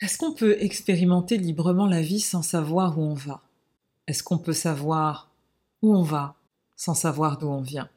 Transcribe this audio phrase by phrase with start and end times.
[0.00, 3.42] Est-ce qu'on peut expérimenter librement la vie sans savoir où on va?
[4.06, 5.28] Est-ce qu'on peut savoir
[5.82, 6.36] où on va
[6.76, 7.90] sans savoir d'où on vient?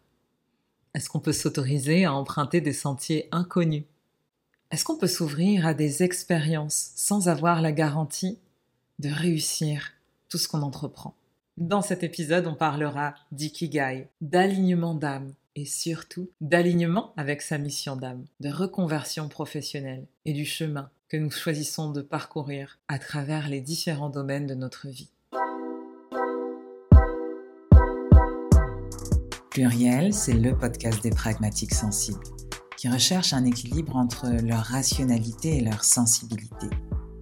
[0.96, 3.84] Est-ce qu'on peut s'autoriser à emprunter des sentiers inconnus?
[4.72, 8.40] Est-ce qu'on peut s'ouvrir à des expériences sans avoir la garantie
[8.97, 9.92] de réussir
[10.28, 11.13] tout ce qu'on entreprend?
[11.58, 18.26] Dans cet épisode, on parlera d'ikigai, d'alignement d'âme et surtout d'alignement avec sa mission d'âme,
[18.40, 24.09] de reconversion professionnelle et du chemin que nous choisissons de parcourir à travers les différents
[24.09, 25.11] domaines de notre vie.
[29.49, 32.23] Pluriel, c'est le podcast des pragmatiques sensibles
[32.77, 36.67] qui recherchent un équilibre entre leur rationalité et leur sensibilité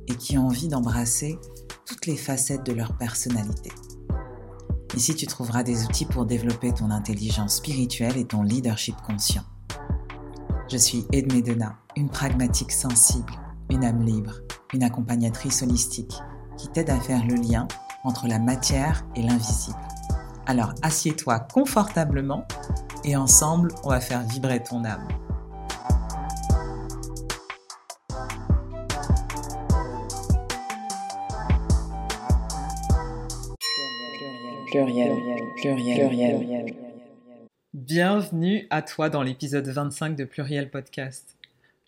[0.07, 1.39] et qui ont envie d'embrasser
[1.87, 3.71] toutes les facettes de leur personnalité.
[4.95, 9.45] Ici, tu trouveras des outils pour développer ton intelligence spirituelle et ton leadership conscient.
[10.71, 13.33] Je suis Edmé Dena, une pragmatique sensible
[13.69, 14.41] une âme libre,
[14.73, 16.15] une accompagnatrice holistique
[16.57, 17.67] qui t'aide à faire le lien
[18.03, 19.77] entre la matière et l'invisible.
[20.47, 22.47] Alors assieds-toi confortablement
[23.03, 25.07] et ensemble, on va faire vibrer ton âme.
[34.71, 35.15] Pluriel,
[35.55, 36.75] pluriel, pluriel,
[37.73, 41.37] Bienvenue à toi dans l'épisode 25 de Pluriel Podcast.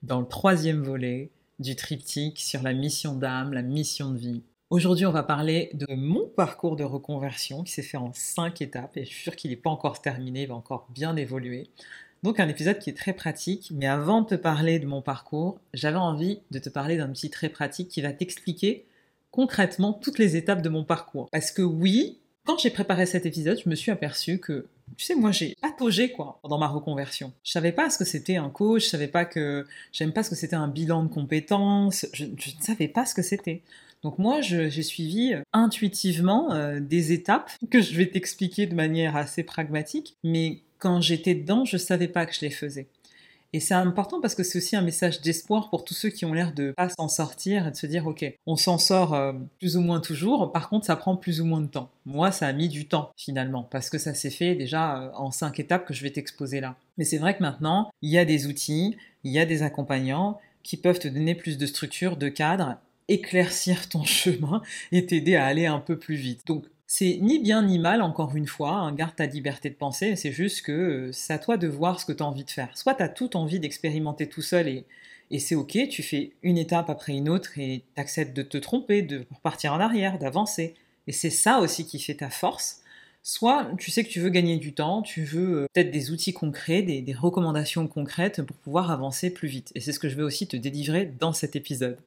[0.01, 1.29] Dans le troisième volet,
[1.61, 4.41] du triptyque sur la mission d'âme, la mission de vie.
[4.69, 8.97] Aujourd'hui, on va parler de mon parcours de reconversion qui s'est fait en cinq étapes
[8.97, 11.69] et je suis sûr qu'il n'est pas encore terminé, il va encore bien évoluer.
[12.23, 15.59] Donc un épisode qui est très pratique, mais avant de te parler de mon parcours,
[15.73, 18.85] j'avais envie de te parler d'un petit très pratique qui va t'expliquer
[19.31, 21.29] concrètement toutes les étapes de mon parcours.
[21.31, 25.15] Parce que oui, quand j'ai préparé cet épisode, je me suis aperçu que tu sais,
[25.15, 27.33] moi, j'ai pataugé, quoi, dans ma reconversion.
[27.43, 30.29] Je savais pas ce que c'était un coach, je savais pas que, j'aime pas ce
[30.29, 33.61] que c'était un bilan de compétences, je, ne savais pas ce que c'était.
[34.03, 39.15] Donc moi, j'ai suivi euh, intuitivement euh, des étapes que je vais t'expliquer de manière
[39.15, 42.87] assez pragmatique, mais quand j'étais dedans, je savais pas que je les faisais.
[43.53, 46.33] Et c'est important parce que c'est aussi un message d'espoir pour tous ceux qui ont
[46.33, 49.75] l'air de pas s'en sortir et de se dire ok, on s'en sort euh, plus
[49.75, 50.51] ou moins toujours.
[50.53, 51.91] Par contre, ça prend plus ou moins de temps.
[52.05, 55.31] Moi, ça a mis du temps finalement parce que ça s'est fait déjà euh, en
[55.31, 56.77] cinq étapes que je vais t'exposer là.
[56.97, 60.39] Mais c'est vrai que maintenant, il y a des outils, il y a des accompagnants
[60.63, 62.77] qui peuvent te donner plus de structure, de cadre,
[63.09, 64.61] éclaircir ton chemin
[64.93, 66.47] et t'aider à aller un peu plus vite.
[66.47, 70.17] Donc c'est ni bien ni mal, encore une fois, hein, garde ta liberté de penser,
[70.17, 72.49] c'est juste que euh, c'est à toi de voir ce que tu as envie de
[72.49, 72.77] faire.
[72.77, 76.89] Soit tu as toute envie d'expérimenter tout seul et, c'est ok, tu fais une étape
[76.89, 80.73] après une autre et tu acceptes de te tromper, de repartir en arrière, d'avancer.
[81.07, 82.81] Et c'est ça aussi qui fait ta force.
[83.23, 86.33] Soit tu sais que tu veux gagner du temps, tu veux euh, peut-être des outils
[86.33, 89.71] concrets, des recommandations concrètes pour pouvoir avancer plus vite.
[89.75, 91.97] Et c'est ce que je vais aussi te délivrer dans cet épisode.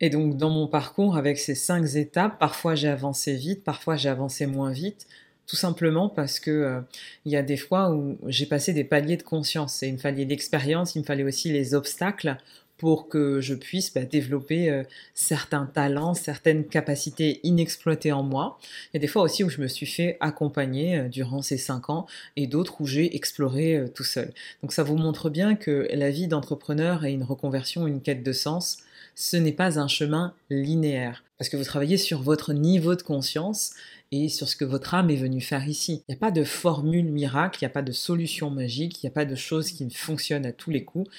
[0.00, 4.08] Et donc dans mon parcours, avec ces cinq étapes, parfois j'ai avancé vite, parfois j'ai
[4.08, 5.06] avancé moins vite,
[5.46, 6.80] tout simplement parce que euh,
[7.24, 9.82] il y a des fois où j'ai passé des paliers de conscience.
[9.82, 12.36] Et il me fallait l'expérience, il me fallait aussi les obstacles
[12.78, 18.58] pour que je puisse bah, développer euh, certains talents, certaines capacités inexploitées en moi.
[18.86, 21.58] Il y a des fois aussi où je me suis fait accompagner euh, durant ces
[21.58, 22.06] cinq ans
[22.36, 24.32] et d'autres où j'ai exploré tout seul.
[24.62, 28.32] Donc ça vous montre bien que la vie d'entrepreneur est une reconversion, une quête de
[28.32, 28.78] sens
[29.20, 33.72] ce n'est pas un chemin linéaire, parce que vous travaillez sur votre niveau de conscience
[34.12, 36.02] et sur ce que votre âme est venue faire ici.
[36.08, 39.06] Il n'y a pas de formule miracle, il n'y a pas de solution magique, il
[39.06, 41.10] n'y a pas de choses qui fonctionnent à tous les coups.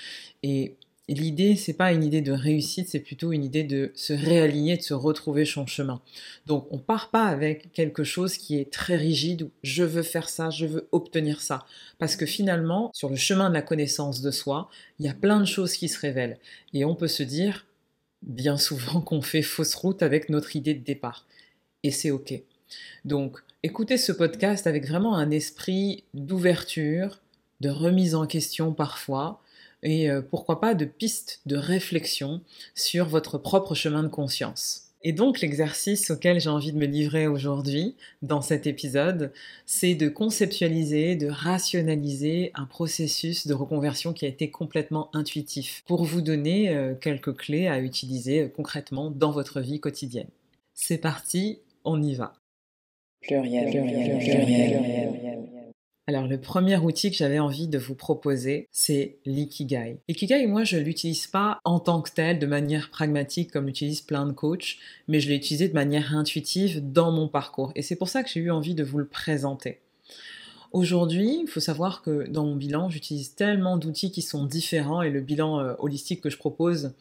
[0.41, 0.73] Et
[1.09, 4.81] l'idée, c'est pas une idée de réussite, c'est plutôt une idée de se réaligner, de
[4.81, 6.01] se retrouver son chemin.
[6.47, 10.27] Donc, on part pas avec quelque chose qui est très rigide ou je veux faire
[10.27, 11.67] ça, je veux obtenir ça.
[11.99, 15.39] Parce que finalement, sur le chemin de la connaissance de soi, il y a plein
[15.39, 16.39] de choses qui se révèlent.
[16.73, 17.67] Et on peut se dire,
[18.21, 21.25] bien souvent qu'on fait fausse route avec notre idée de départ.
[21.83, 22.33] Et c'est OK.
[23.05, 27.19] Donc, écoutez ce podcast avec vraiment un esprit d'ouverture,
[27.59, 29.41] de remise en question parfois,
[29.83, 32.41] et euh, pourquoi pas de pistes de réflexion
[32.75, 34.90] sur votre propre chemin de conscience.
[35.03, 39.31] Et donc l'exercice auquel j'ai envie de me livrer aujourd'hui dans cet épisode,
[39.65, 46.03] c'est de conceptualiser, de rationaliser un processus de reconversion qui a été complètement intuitif pour
[46.03, 50.29] vous donner euh, quelques clés à utiliser euh, concrètement dans votre vie quotidienne.
[50.75, 52.33] C'est parti, on y va.
[53.21, 55.60] pluriel, pluriel, pluriel.
[56.11, 60.01] Alors le premier outil que j'avais envie de vous proposer, c'est l'ikigai.
[60.09, 64.25] L'ikigai, moi, je l'utilise pas en tant que tel, de manière pragmatique comme l'utilisent plein
[64.25, 64.75] de coachs,
[65.07, 67.71] mais je l'ai utilisé de manière intuitive dans mon parcours.
[67.75, 69.79] Et c'est pour ça que j'ai eu envie de vous le présenter.
[70.73, 75.11] Aujourd'hui, il faut savoir que dans mon bilan, j'utilise tellement d'outils qui sont différents et
[75.11, 76.93] le bilan euh, holistique que je propose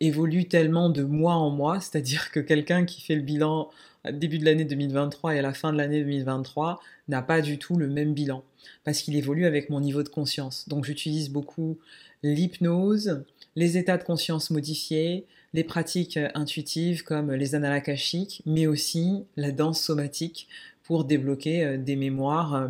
[0.00, 3.70] évolue tellement de mois en mois, c'est-à-dire que quelqu'un qui fait le bilan
[4.12, 7.76] début de l'année 2023 et à la fin de l'année 2023 n'a pas du tout
[7.76, 8.44] le même bilan,
[8.84, 10.68] parce qu'il évolue avec mon niveau de conscience.
[10.68, 11.78] Donc j'utilise beaucoup
[12.22, 13.22] l'hypnose,
[13.56, 19.80] les états de conscience modifiés, les pratiques intuitives comme les analakashiques, mais aussi la danse
[19.80, 20.48] somatique
[20.88, 22.68] pour débloquer euh, des mémoires euh,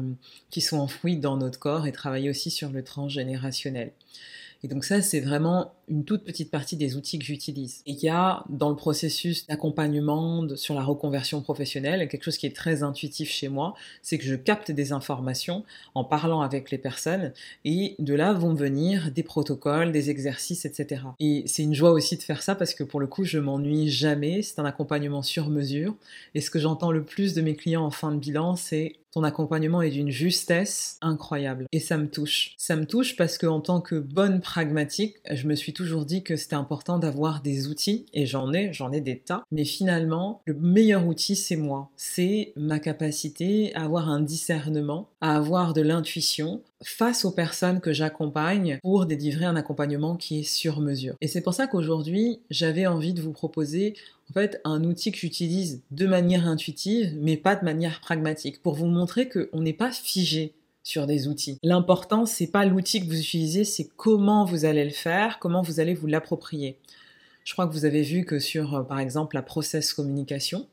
[0.50, 3.92] qui sont enfouies dans notre corps et travailler aussi sur le transgénérationnel.
[4.64, 7.82] Et donc ça, c'est vraiment une toute petite partie des outils que j'utilise.
[7.86, 12.46] Et il y a dans le processus d'accompagnement sur la reconversion professionnelle quelque chose qui
[12.46, 15.64] est très intuitif chez moi, c'est que je capte des informations
[15.94, 17.32] en parlant avec les personnes
[17.64, 21.02] et de là vont venir des protocoles, des exercices, etc.
[21.20, 23.88] Et c'est une joie aussi de faire ça parce que pour le coup, je m'ennuie
[23.88, 24.42] jamais.
[24.42, 25.94] C'est un accompagnement sur mesure.
[26.34, 29.24] Et ce que j'entends le plus de mes clients en fin de bilan, c'est ton
[29.24, 31.66] accompagnement est d'une justesse incroyable.
[31.72, 32.54] Et ça me touche.
[32.58, 36.36] Ça me touche parce qu'en tant que bonne pragmatique, je me suis toujours dit que
[36.36, 39.42] c'était important d'avoir des outils, et j'en ai, j'en ai des tas.
[39.50, 41.90] Mais finalement, le meilleur outil, c'est moi.
[41.96, 47.92] C'est ma capacité à avoir un discernement, à avoir de l'intuition face aux personnes que
[47.92, 51.14] j'accompagne pour délivrer un accompagnement qui est sur mesure.
[51.20, 53.94] Et c'est pour ça qu'aujourd'hui, j'avais envie de vous proposer
[54.30, 58.74] en fait un outil que j'utilise de manière intuitive, mais pas de manière pragmatique, pour
[58.74, 61.58] vous montrer qu'on n'est pas figé sur des outils.
[61.62, 65.80] L'important, c'est pas l'outil que vous utilisez, c'est comment vous allez le faire, comment vous
[65.80, 66.78] allez vous l'approprier.
[67.44, 70.66] Je crois que vous avez vu que sur, euh, par exemple, la process communication,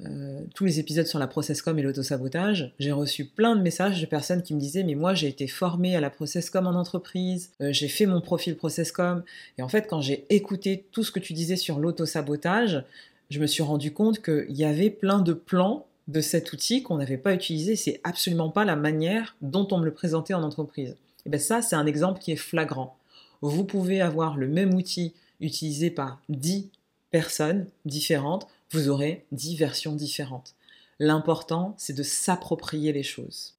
[0.00, 4.00] euh, tous les épisodes sur la process com et l'autosabotage, j'ai reçu plein de messages
[4.00, 6.74] de personnes qui me disaient mais moi j'ai été formée à la process com en
[6.74, 9.22] entreprise, euh, j'ai fait mon profil process com
[9.58, 12.84] et en fait quand j'ai écouté tout ce que tu disais sur l'autosabotage,
[13.30, 16.98] je me suis rendu compte qu'il y avait plein de plans de cet outil qu'on
[16.98, 17.76] n'avait pas utilisé.
[17.76, 20.96] C'est absolument pas la manière dont on me le présentait en entreprise.
[21.26, 22.96] Et bien ça, c'est un exemple qui est flagrant.
[23.40, 26.70] Vous pouvez avoir le même outil utilisé par 10
[27.10, 30.54] personnes différentes, vous aurez 10 versions différentes.
[30.98, 33.54] L'important, c'est de s'approprier les choses.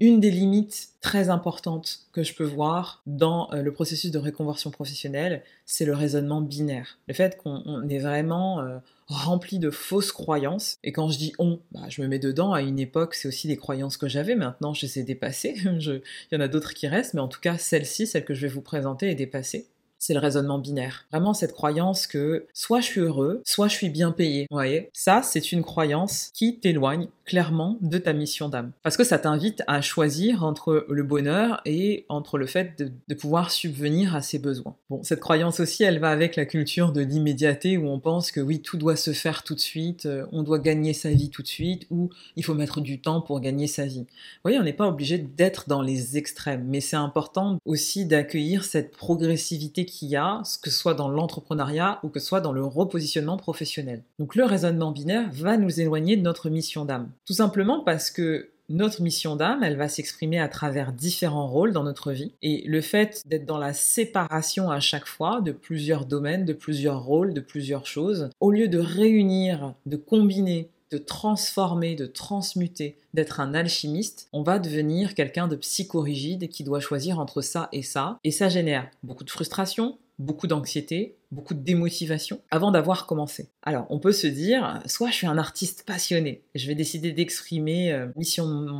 [0.00, 4.70] Une des limites très importantes que je peux voir dans euh, le processus de réconversion
[4.70, 6.98] professionnelle, c'est le raisonnement binaire.
[7.08, 10.78] Le fait qu'on est vraiment euh, rempli de fausses croyances.
[10.84, 12.52] Et quand je dis on, bah, je me mets dedans.
[12.52, 14.36] À une époque, c'est aussi des croyances que j'avais.
[14.36, 15.54] Maintenant, je les ai dépassées.
[15.64, 18.42] Il y en a d'autres qui restent, mais en tout cas, celle-ci, celle que je
[18.42, 19.66] vais vous présenter, est dépassée
[19.98, 21.06] c'est le raisonnement binaire.
[21.10, 24.46] Vraiment cette croyance que soit je suis heureux, soit je suis bien payé.
[24.50, 24.90] Vous voyez?
[24.92, 28.72] Ça, c'est une croyance qui t'éloigne clairement de ta mission d'âme.
[28.82, 33.50] Parce que ça t'invite à choisir entre le bonheur et entre le fait de, pouvoir
[33.50, 34.76] subvenir à ses besoins.
[34.88, 38.40] Bon, cette croyance aussi, elle va avec la culture de l'immédiateté où on pense que
[38.40, 41.42] oui, tout doit se faire tout de suite, euh, on doit gagner sa vie tout
[41.42, 44.06] de suite, ou il faut mettre du temps pour gagner sa vie.
[44.06, 48.64] Vous voyez, on n'est pas obligé d'être dans les extrêmes, mais c'est important aussi d'accueillir
[48.64, 52.52] cette progressivité qu'il y a, que ce soit dans l'entrepreneuriat ou que ce soit dans
[52.52, 54.02] le repositionnement professionnel.
[54.18, 57.10] Donc le raisonnement binaire va nous éloigner de notre mission d'âme.
[57.26, 61.84] Tout simplement parce que notre mission d'âme, elle va s'exprimer à travers différents rôles dans
[61.84, 62.32] notre vie.
[62.42, 67.02] Et le fait d'être dans la séparation à chaque fois de plusieurs domaines, de plusieurs
[67.02, 73.40] rôles, de plusieurs choses, au lieu de réunir, de combiner, de transformer, de transmuter, d'être
[73.40, 78.18] un alchimiste, on va devenir quelqu'un de psychorigide qui doit choisir entre ça et ça.
[78.24, 83.48] Et ça génère beaucoup de frustration, beaucoup d'anxiété, beaucoup de démotivation avant d'avoir commencé.
[83.62, 87.92] Alors, on peut se dire, soit je suis un artiste passionné, je vais décider d'exprimer
[87.92, 88.08] euh,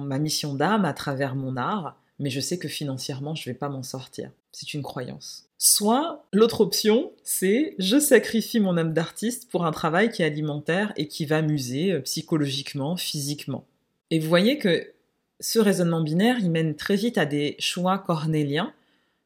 [0.04, 3.58] ma mission d'âme à travers mon art, mais je sais que financièrement, je ne vais
[3.58, 4.30] pas m'en sortir.
[4.60, 5.44] C'est une croyance.
[5.56, 10.92] Soit l'autre option, c'est je sacrifie mon âme d'artiste pour un travail qui est alimentaire
[10.96, 13.64] et qui va m'user euh, psychologiquement, physiquement.
[14.10, 14.92] Et vous voyez que
[15.38, 18.72] ce raisonnement binaire, il mène très vite à des choix cornéliens.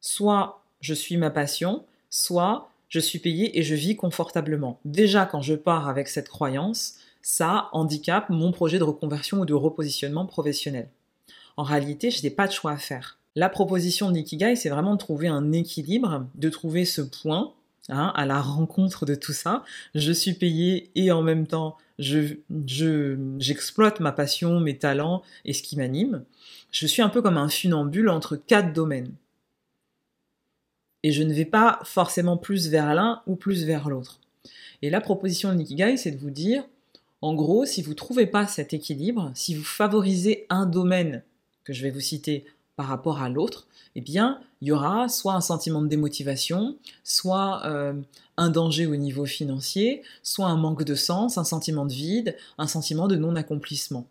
[0.02, 4.80] Soit je suis ma passion, soit je suis payé et je vis confortablement.
[4.84, 9.54] Déjà, quand je pars avec cette croyance, ça handicape mon projet de reconversion ou de
[9.54, 10.90] repositionnement professionnel.
[11.56, 13.16] En réalité, je n'ai pas de choix à faire.
[13.34, 17.54] La proposition de Nikigai, c'est vraiment de trouver un équilibre, de trouver ce point
[17.88, 19.64] hein, à la rencontre de tout ça.
[19.94, 22.36] Je suis payé et en même temps, je,
[23.38, 26.24] j'exploite ma passion, mes talents et ce qui m'anime.
[26.70, 29.14] Je suis un peu comme un funambule entre quatre domaines
[31.02, 34.20] et je ne vais pas forcément plus vers l'un ou plus vers l'autre.
[34.82, 36.64] Et la proposition de Nikigai, c'est de vous dire,
[37.20, 41.22] en gros, si vous ne trouvez pas cet équilibre, si vous favorisez un domaine
[41.64, 42.44] que je vais vous citer
[42.76, 47.62] par rapport à l'autre, eh bien, il y aura soit un sentiment de démotivation, soit
[47.66, 47.94] euh,
[48.36, 52.66] un danger au niveau financier, soit un manque de sens, un sentiment de vide, un
[52.66, 54.06] sentiment de non-accomplissement.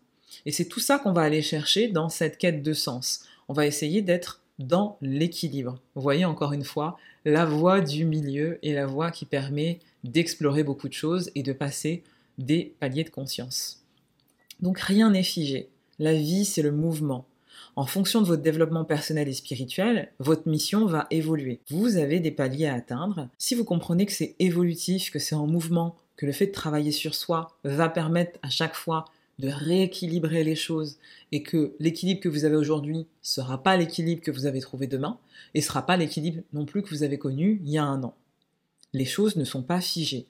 [0.46, 3.24] Et c'est tout ça qu'on va aller chercher dans cette quête de sens.
[3.48, 5.80] On va essayer d'être dans l'équilibre.
[5.94, 10.64] Vous voyez encore une fois la voie du milieu et la voie qui permet d'explorer
[10.64, 12.02] beaucoup de choses et de passer
[12.38, 13.82] des paliers de conscience.
[14.60, 15.68] Donc rien n'est figé.
[15.98, 17.26] La vie, c'est le mouvement.
[17.74, 21.60] En fonction de votre développement personnel et spirituel, votre mission va évoluer.
[21.70, 23.30] Vous avez des paliers à atteindre.
[23.38, 26.92] Si vous comprenez que c'est évolutif, que c'est en mouvement, que le fait de travailler
[26.92, 29.06] sur soi va permettre à chaque fois
[29.38, 30.98] de rééquilibrer les choses
[31.32, 35.18] et que l'équilibre que vous avez aujourd'hui sera pas l'équilibre que vous avez trouvé demain
[35.54, 38.14] et sera pas l'équilibre non plus que vous avez connu il y a un an.
[38.92, 40.26] Les choses ne sont pas figées.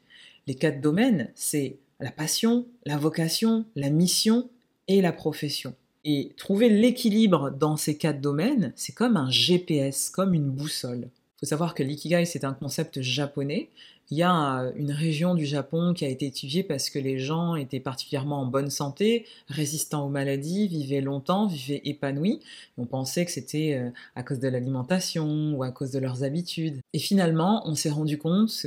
[0.47, 4.49] Les quatre domaines, c'est la passion, la vocation, la mission
[4.87, 5.75] et la profession.
[6.05, 11.09] Et trouver l'équilibre dans ces quatre domaines, c'est comme un GPS, comme une boussole.
[11.37, 13.69] Il faut savoir que l'ikigai, c'est un concept japonais.
[14.11, 17.57] Il y a une région du Japon qui a été étudiée parce que les gens
[17.57, 22.41] étaient particulièrement en bonne santé, résistants aux maladies, vivaient longtemps, vivaient épanouis.
[22.77, 26.81] On pensait que c'était euh, à cause de l'alimentation ou à cause de leurs habitudes.
[26.93, 28.67] Et finalement, on s'est rendu compte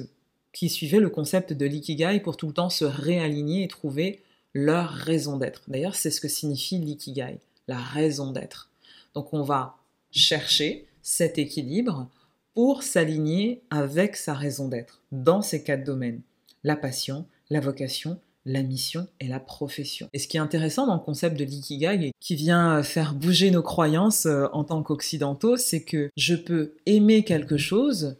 [0.51, 4.21] qu'ils suivaient le concept de l'ikigai pour tout le temps se réaligner et trouver
[4.55, 5.61] leur raison d'être.
[5.67, 8.69] D'ailleurs, c'est ce que signifie l'ikigai, la raison d'être.
[9.13, 9.75] Donc on va
[10.11, 12.07] chercher cet équilibre
[12.55, 16.21] pour s'aligner avec sa raison d'être dans ces quatre domaines.
[16.63, 20.09] La passion, la vocation, la mission et la profession.
[20.13, 23.51] Et ce qui est intéressant dans le concept de l'ikigai et qui vient faire bouger
[23.51, 28.15] nos croyances euh, en tant qu'occidentaux, c'est que je peux aimer quelque chose,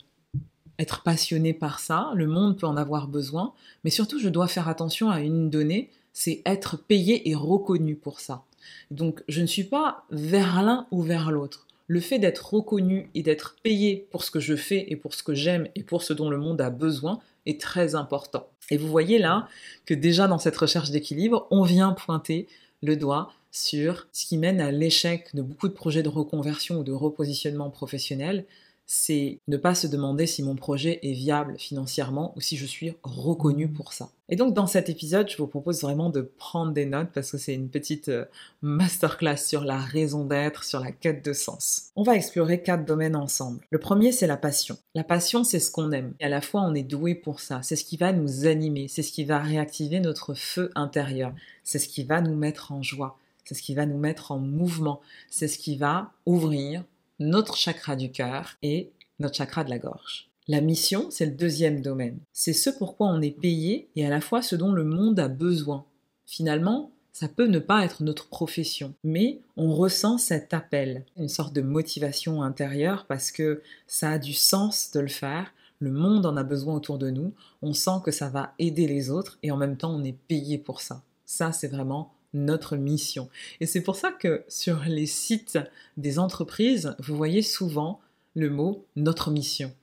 [0.79, 4.67] être passionné par ça, le monde peut en avoir besoin, mais surtout je dois faire
[4.67, 8.45] attention à une donnée, c'est être payé et reconnu pour ça.
[8.89, 11.67] Donc je ne suis pas vers l'un ou vers l'autre.
[11.87, 15.21] Le fait d'être reconnu et d'être payé pour ce que je fais et pour ce
[15.21, 18.47] que j'aime et pour ce dont le monde a besoin est très important.
[18.71, 19.47] Et vous voyez là
[19.85, 22.47] que déjà dans cette recherche d'équilibre, on vient pointer
[22.81, 26.83] le doigt sur ce qui mène à l'échec de beaucoup de projets de reconversion ou
[26.83, 28.45] de repositionnement professionnel,
[28.87, 32.93] c'est ne pas se demander si mon projet est viable financièrement ou si je suis
[33.03, 34.09] reconnu pour ça.
[34.29, 37.37] Et donc dans cet épisode, je vous propose vraiment de prendre des notes parce que
[37.37, 38.25] c'est une petite euh,
[38.61, 41.91] masterclass sur la raison d'être, sur la quête de sens.
[41.95, 43.61] On va explorer quatre domaines ensemble.
[43.69, 44.77] Le premier, c'est la passion.
[44.93, 46.13] La passion, c'est ce qu'on aime.
[46.19, 47.61] Et à la fois, on est doué pour ça.
[47.61, 51.79] C'est ce qui va nous animer, c'est ce qui va réactiver notre feu intérieur, c'est
[51.79, 55.01] ce qui va nous mettre en joie, c'est ce qui va nous mettre en mouvement,
[55.29, 56.83] c'est ce qui va ouvrir
[57.19, 60.29] notre chakra du cœur et notre chakra de la gorge.
[60.47, 62.19] La mission, c'est le deuxième domaine.
[62.31, 65.27] C'est ce pourquoi on est payé et à la fois ce dont le monde a
[65.27, 65.85] besoin.
[66.25, 71.53] Finalement, ça peut ne pas être notre profession, mais on ressent cet appel, une sorte
[71.53, 76.35] de motivation intérieure parce que ça a du sens de le faire, le monde en
[76.35, 79.57] a besoin autour de nous, on sent que ça va aider les autres et en
[79.57, 81.01] même temps on est payé pour ça.
[81.25, 83.29] Ça, c'est vraiment notre mission.
[83.59, 85.57] Et c'est pour ça que sur les sites
[85.97, 87.99] des entreprises, vous voyez souvent
[88.35, 89.73] le mot notre mission,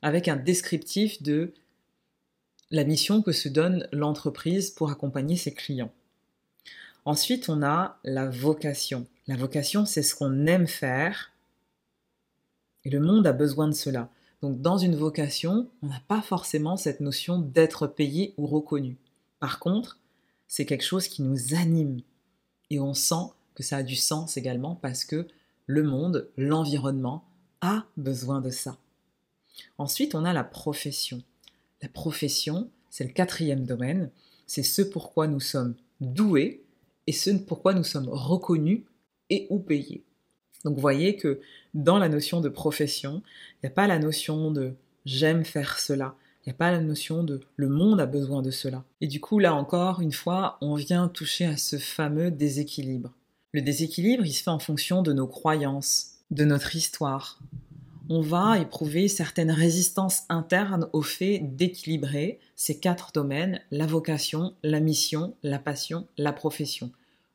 [0.00, 1.52] avec un descriptif de
[2.70, 5.92] la mission que se donne l'entreprise pour accompagner ses clients.
[7.04, 9.06] Ensuite, on a la vocation.
[9.26, 11.32] La vocation, c'est ce qu'on aime faire.
[12.84, 14.08] Et le monde a besoin de cela.
[14.42, 18.96] Donc dans une vocation, on n'a pas forcément cette notion d'être payé ou reconnu.
[19.38, 19.99] Par contre,
[20.50, 22.00] c'est quelque chose qui nous anime.
[22.70, 25.28] Et on sent que ça a du sens également parce que
[25.66, 27.24] le monde, l'environnement
[27.60, 28.76] a besoin de ça.
[29.78, 31.22] Ensuite, on a la profession.
[31.82, 34.10] La profession, c'est le quatrième domaine.
[34.48, 36.64] C'est ce pourquoi nous sommes doués
[37.06, 38.82] et ce pourquoi nous sommes reconnus
[39.30, 40.02] et ou payés.
[40.64, 41.40] Donc vous voyez que
[41.74, 43.22] dans la notion de profession,
[43.54, 46.80] il n'y a pas la notion de j'aime faire cela, il n'y a pas la
[46.80, 48.82] notion de le monde a besoin de cela.
[49.00, 53.12] Et du coup, là encore, une fois, on vient toucher à ce fameux déséquilibre.
[53.52, 57.38] Le déséquilibre, il se fait en fonction de nos croyances, de notre histoire.
[58.08, 64.80] On va éprouver certaines résistances internes au fait d'équilibrer ces quatre domaines, la vocation, la
[64.80, 66.90] mission, la passion, la profession.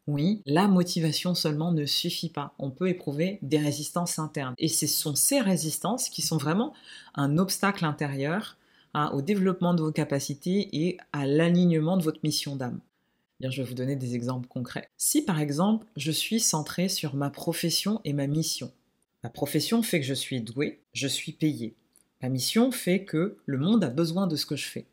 [0.08, 2.54] Oui, la motivation seulement ne suffit pas.
[2.60, 4.54] On peut éprouver des résistances internes.
[4.58, 6.74] Et ce sont ces résistances qui sont vraiment
[7.16, 8.58] un obstacle intérieur
[9.14, 12.80] au développement de vos capacités et à l'alignement de votre mission d'âme.
[13.40, 14.90] Bien, je vais vous donner des exemples concrets.
[14.98, 18.72] Si par exemple, je suis centré sur ma profession et ma mission.
[19.24, 21.76] Ma profession fait que je suis doué, je suis payé.
[22.22, 24.86] Ma mission fait que le monde a besoin de ce que je fais.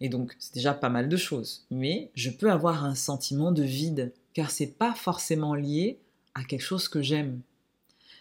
[0.00, 1.66] Et donc, c'est déjà pas mal de choses.
[1.70, 5.98] Mais je peux avoir un sentiment de vide, car c'est pas forcément lié
[6.34, 7.40] à quelque chose que j'aime.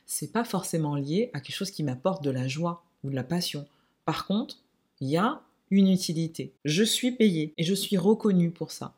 [0.05, 3.23] C'est pas forcément lié à quelque chose qui m'apporte de la joie ou de la
[3.23, 3.67] passion.
[4.05, 4.57] Par contre,
[4.99, 6.53] il y a une utilité.
[6.65, 8.93] Je suis payé et je suis reconnu pour ça.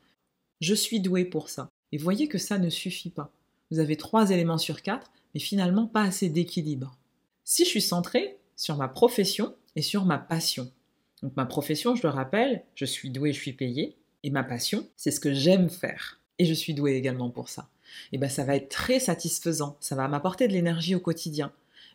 [0.61, 1.69] Je suis doué pour ça.
[1.91, 3.31] Et voyez que ça ne suffit pas.
[3.71, 6.97] Vous avez trois éléments sur quatre, mais finalement pas assez d'équilibre.
[7.43, 10.71] Si je suis centré sur ma profession et sur ma passion.
[11.23, 13.95] Donc ma profession, je le rappelle, je suis douée, je suis payée.
[14.23, 16.19] Et ma passion, c'est ce que j'aime faire.
[16.39, 17.69] Et je suis douée également pour ça.
[18.11, 21.51] Et bien ça va être très satisfaisant, ça va m'apporter de l'énergie au quotidien.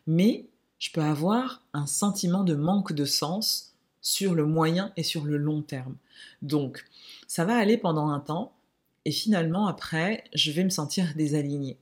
[0.07, 0.45] Mais
[0.79, 3.74] je peux avoir un sentiment de manque de sens
[4.05, 5.95] sur le moyen et sur le long terme.
[6.43, 6.85] Donc,
[7.25, 8.53] ça va aller pendant un temps
[9.03, 11.77] et finalement, après, je vais me sentir désalignée.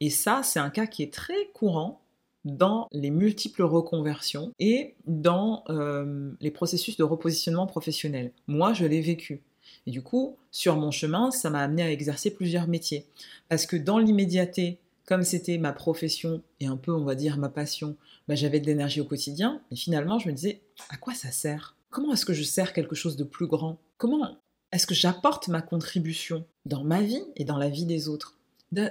[0.00, 2.02] Et ça, c'est un cas qui est très courant
[2.44, 8.32] dans les multiples reconversions et dans euh, les processus de repositionnement professionnel.
[8.46, 9.40] Moi, je l'ai vécu.
[9.86, 13.06] Du coup, sur mon chemin, ça m'a amené à exercer plusieurs métiers.
[13.48, 17.48] Parce que dans l'immédiateté, comme c'était ma profession et un peu, on va dire, ma
[17.48, 17.96] passion,
[18.28, 19.60] bah, j'avais de l'énergie au quotidien.
[19.70, 21.76] Et finalement, je me disais, à quoi ça sert?
[21.90, 23.78] Comment est-ce que je sers quelque chose de plus grand?
[23.98, 24.36] Comment
[24.72, 28.38] est-ce que j'apporte ma contribution dans ma vie et dans la vie des autres?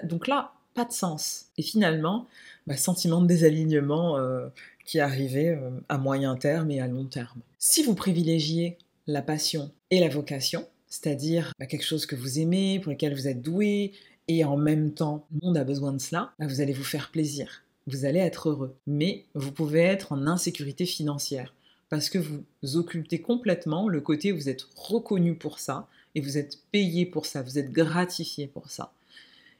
[0.03, 1.47] Donc là, pas de sens.
[1.57, 2.27] Et finalement,
[2.67, 4.47] bah, sentiment de désalignement euh,
[4.85, 7.41] qui arrivait euh, à moyen terme et à long terme.
[7.57, 8.77] Si vous privilégiez
[9.07, 13.27] la passion et la vocation, c'est-à-dire bah, quelque chose que vous aimez, pour lequel vous
[13.27, 13.93] êtes doué,
[14.37, 17.11] et en même temps, le monde a besoin de cela, bah, vous allez vous faire
[17.11, 17.63] plaisir.
[17.87, 18.75] Vous allez être heureux.
[18.87, 21.53] Mais vous pouvez être en insécurité financière
[21.89, 26.37] parce que vous occultez complètement le côté où vous êtes reconnu pour ça et vous
[26.37, 28.93] êtes payé pour ça, vous êtes gratifié pour ça.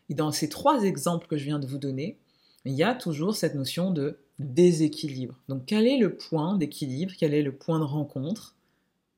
[0.10, 2.18] Et dans ces trois exemples que je viens de vous donner,
[2.64, 5.36] il y a toujours cette notion de déséquilibre.
[5.50, 8.56] Donc quel est le point d'équilibre, quel est le point de rencontre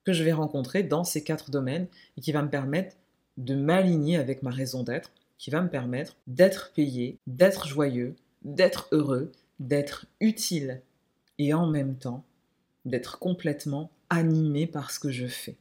[0.06, 2.96] que je vais rencontrer dans ces quatre domaines et qui va me permettre
[3.38, 8.88] de m'aligner avec ma raison d'être, qui va me permettre d'être payé, d'être joyeux, d'être
[8.92, 10.82] heureux, d'être utile
[11.38, 12.24] et en même temps
[12.86, 15.56] d'être complètement animé par ce que je fais.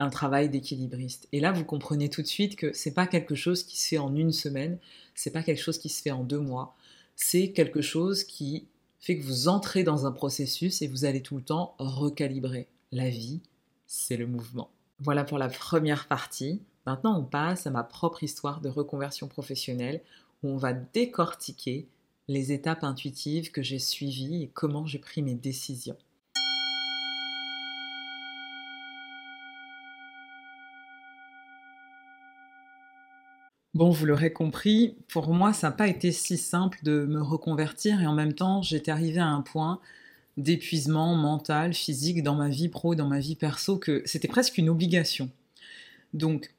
[0.00, 1.28] Un travail d'équilibriste.
[1.32, 3.98] Et là, vous comprenez tout de suite que c'est pas quelque chose qui se fait
[3.98, 4.78] en une semaine,
[5.14, 6.76] c'est pas quelque chose qui se fait en deux mois,
[7.16, 8.68] c'est quelque chose qui
[9.00, 12.68] fait que vous entrez dans un processus et vous allez tout le temps recalibrer.
[12.92, 13.40] La vie,
[13.86, 14.70] c'est le mouvement.
[15.00, 16.62] Voilà pour la première partie.
[16.88, 20.00] Maintenant, on passe à ma propre histoire de reconversion professionnelle
[20.42, 21.86] où on va décortiquer
[22.28, 25.98] les étapes intuitives que j'ai suivies et comment j'ai pris mes décisions.
[33.74, 38.00] Bon, vous l'aurez compris, pour moi, ça n'a pas été si simple de me reconvertir
[38.00, 39.78] et en même temps, j'étais arrivée à un point
[40.38, 44.70] d'épuisement mental, physique dans ma vie pro, dans ma vie perso, que c'était presque une
[44.70, 45.30] obligation.
[46.14, 46.54] Donc,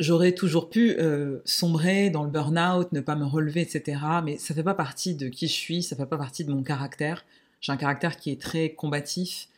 [0.00, 4.00] j'aurais toujours pu euh, sombrer dans le burn-out, ne pas me relever, etc.
[4.24, 6.44] Mais ça ne fait pas partie de qui je suis, ça ne fait pas partie
[6.44, 7.24] de mon caractère.
[7.60, 9.48] J'ai un caractère qui est très combatif,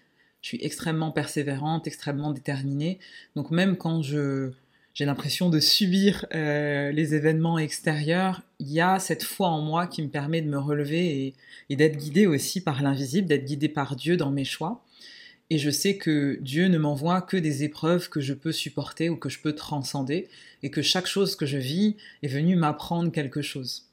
[0.40, 2.98] je suis extrêmement persévérante, extrêmement déterminée.
[3.35, 4.53] Donc même quand je
[4.98, 9.87] j'ai l'impression de subir euh, les événements extérieurs, il y a cette foi en moi
[9.87, 11.35] qui me permet de me relever
[11.70, 14.83] et, d'être guidée aussi par l'invisible, d'être guidée par Dieu dans mes choix.
[15.50, 19.16] Et je sais que Dieu ne m'envoie que des épreuves que je peux supporter ou
[19.16, 20.28] que je peux transcender,
[20.62, 23.87] et que chaque chose que je vis est venue m'apprendre quelque chose.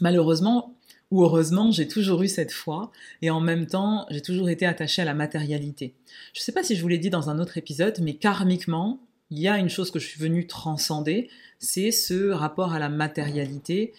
[0.00, 0.74] Malheureusement,
[1.10, 5.02] ou heureusement, j'ai toujours eu cette foi et en même temps, j'ai toujours été attachée
[5.02, 5.94] à la matérialité.
[6.32, 8.98] Je ne sais pas si je vous l'ai dit dans un autre épisode, mais karmiquement,
[9.30, 12.88] il y a une chose que je suis venue transcender, c'est ce rapport à la
[12.88, 13.92] matérialité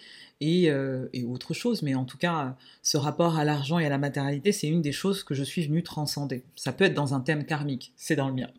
[0.43, 3.89] et, euh, et, autre chose, mais en tout cas, ce rapport à l'argent et à
[3.89, 6.43] la matérialité, c'est une des choses que je suis venue transcender.
[6.57, 8.49] Ça peut être dans un thème karmique, c'est dans le mien.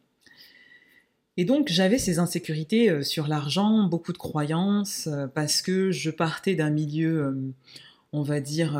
[1.37, 6.11] Et donc j'avais ces insécurités euh, sur l'argent, beaucoup de croyances, euh, parce que je
[6.11, 7.53] partais d'un milieu,
[8.15, 8.77] on va dire,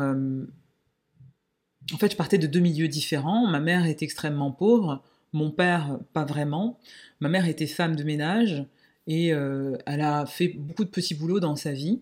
[1.93, 3.45] en fait je partais de deux milieux différents.
[3.47, 6.79] Ma mère est extrêmement pauvre, mon père pas vraiment.
[7.19, 8.65] Ma mère était femme de ménage
[9.05, 12.01] et elle a fait beaucoup de petits boulots dans sa vie.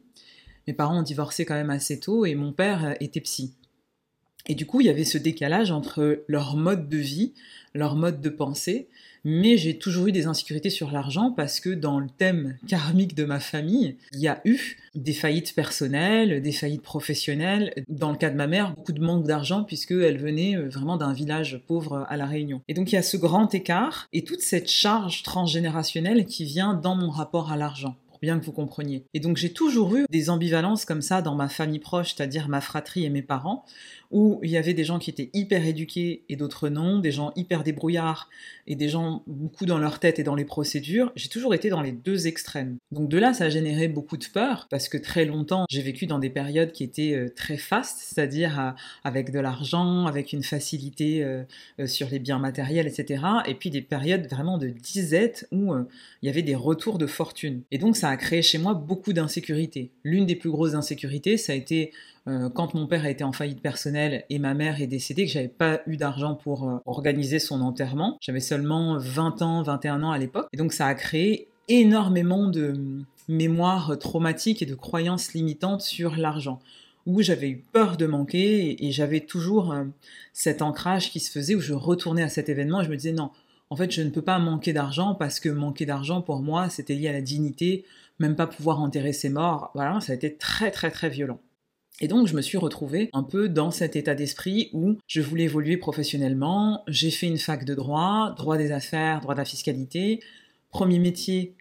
[0.67, 3.53] Mes parents ont divorcé quand même assez tôt et mon père était psy.
[4.45, 7.33] Et du coup, il y avait ce décalage entre leur mode de vie,
[7.73, 8.89] leur mode de pensée,
[9.23, 13.23] mais j'ai toujours eu des insécurités sur l'argent parce que dans le thème karmique de
[13.23, 17.73] ma famille, il y a eu des faillites personnelles, des faillites professionnelles.
[17.87, 21.13] Dans le cas de ma mère, beaucoup de manque d'argent puisqu'elle venait euh, vraiment d'un
[21.13, 22.61] village pauvre à La Réunion.
[22.67, 26.73] Et donc il y a ce grand écart et toute cette charge transgénérationnelle qui vient
[26.73, 29.05] dans mon rapport à l'argent bien que vous compreniez.
[29.13, 32.61] Et donc j'ai toujours eu des ambivalences comme ça dans ma famille proche, c'est-à-dire ma
[32.61, 33.65] fratrie et mes parents,
[34.13, 37.33] où il y avait des gens qui étaient hyper éduqués et d'autres non, des gens
[37.35, 38.29] hyper débrouillards
[38.67, 41.11] et des gens beaucoup dans leur tête et dans les procédures.
[41.15, 42.77] J'ai toujours été dans les deux extrêmes.
[42.91, 46.05] Donc de là, ça a généré beaucoup de peur parce que très longtemps, j'ai vécu
[46.05, 48.71] dans des périodes qui étaient euh, très fastes, c'est-à-dire euh,
[49.03, 51.43] avec de l'argent, avec une facilité euh,
[51.87, 53.23] sur les biens matériels, etc.
[53.47, 55.73] Et puis des périodes vraiment de disette où
[56.21, 57.63] il y avait des retours de fortune.
[57.71, 59.91] Et donc ça a créé chez moi beaucoup d'insécurité.
[60.03, 61.91] L'une des plus grosses insécurités, ça a été
[62.25, 65.49] quand mon père a été en faillite personnelle et ma mère est décédée, que j'avais
[65.49, 68.17] pas eu d'argent pour euh, organiser son enterrement.
[68.21, 70.47] J'avais seulement 20 ans, 21 ans à l'époque.
[70.53, 76.59] Et donc ça a créé énormément de mémoires traumatiques et de croyances limitantes sur l'argent
[77.05, 79.83] où j'avais eu peur de manquer et, j'avais toujours euh,
[80.31, 83.11] cet ancrage qui se faisait où je retournais à cet événement et je me disais
[83.11, 83.31] non,
[83.69, 86.95] en fait je ne peux pas manquer d'argent parce que manquer d'argent pour moi c'était
[86.95, 87.83] lié à la dignité,
[88.19, 91.39] même pas pouvoir enterrer ses morts, voilà, ça a été très très très violent.
[92.01, 95.43] Et donc, je me suis retrouvée un peu dans cet état d'esprit où je voulais
[95.43, 96.83] évoluer professionnellement.
[96.87, 100.19] J'ai fait une fac de droit, droit des affaires, droit de la fiscalité.
[100.71, 101.53] Premier métier,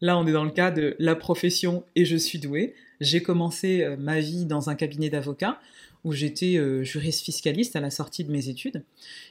[0.00, 2.74] là, on est dans le cas de la profession et je suis douée.
[3.00, 5.60] J'ai commencé euh, ma vie dans un cabinet d'avocat
[6.04, 8.84] où j'étais euh, juriste fiscaliste à la sortie de mes études.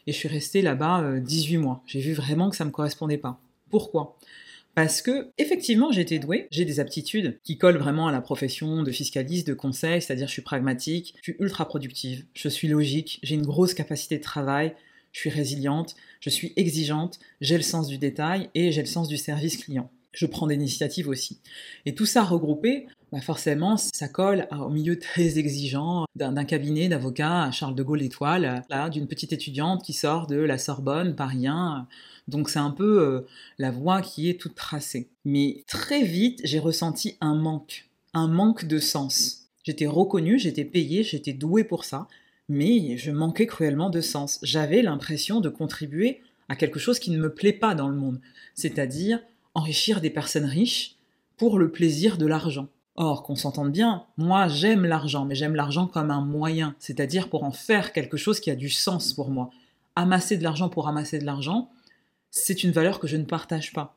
[0.05, 1.83] Et je suis restée là-bas 18 euh, mois.
[1.85, 3.39] J'ai vu vraiment que ça ne me correspondait pas.
[3.69, 4.17] Pourquoi?
[4.77, 8.91] Parce que effectivement j'étais douée, j'ai des aptitudes qui collent vraiment à la profession de
[8.91, 13.33] fiscaliste, de conseil, c'est-à-dire je suis pragmatique, je suis ultra productive, je suis logique, j'ai
[13.33, 14.75] une grosse capacité de travail,
[15.13, 19.07] je suis résiliente, je suis exigeante, j'ai le sens du détail et j'ai le sens
[19.07, 19.89] du service client.
[20.11, 21.39] Je prends des initiatives aussi.
[21.87, 27.43] Et tout ça regroupé, bah forcément, ça colle au milieu très exigeant d'un cabinet d'avocats
[27.43, 28.61] à Charles de Gaulle Étoile,
[28.91, 31.87] d'une petite étudiante qui sort de la Sorbonne, Paris 1,
[32.27, 33.21] donc c'est un peu euh,
[33.57, 35.09] la voie qui est toute tracée.
[35.25, 39.47] Mais très vite, j'ai ressenti un manque, un manque de sens.
[39.63, 42.07] J'étais reconnue, j'étais payée, j'étais douée pour ça,
[42.49, 44.39] mais je manquais cruellement de sens.
[44.43, 48.21] J'avais l'impression de contribuer à quelque chose qui ne me plaît pas dans le monde,
[48.55, 49.19] c'est-à-dire
[49.53, 50.95] enrichir des personnes riches
[51.35, 52.67] pour le plaisir de l'argent.
[52.95, 57.43] Or, qu'on s'entende bien, moi j'aime l'argent, mais j'aime l'argent comme un moyen, c'est-à-dire pour
[57.43, 59.51] en faire quelque chose qui a du sens pour moi.
[59.95, 61.69] Amasser de l'argent pour amasser de l'argent,
[62.31, 63.95] c'est une valeur que je ne partage pas.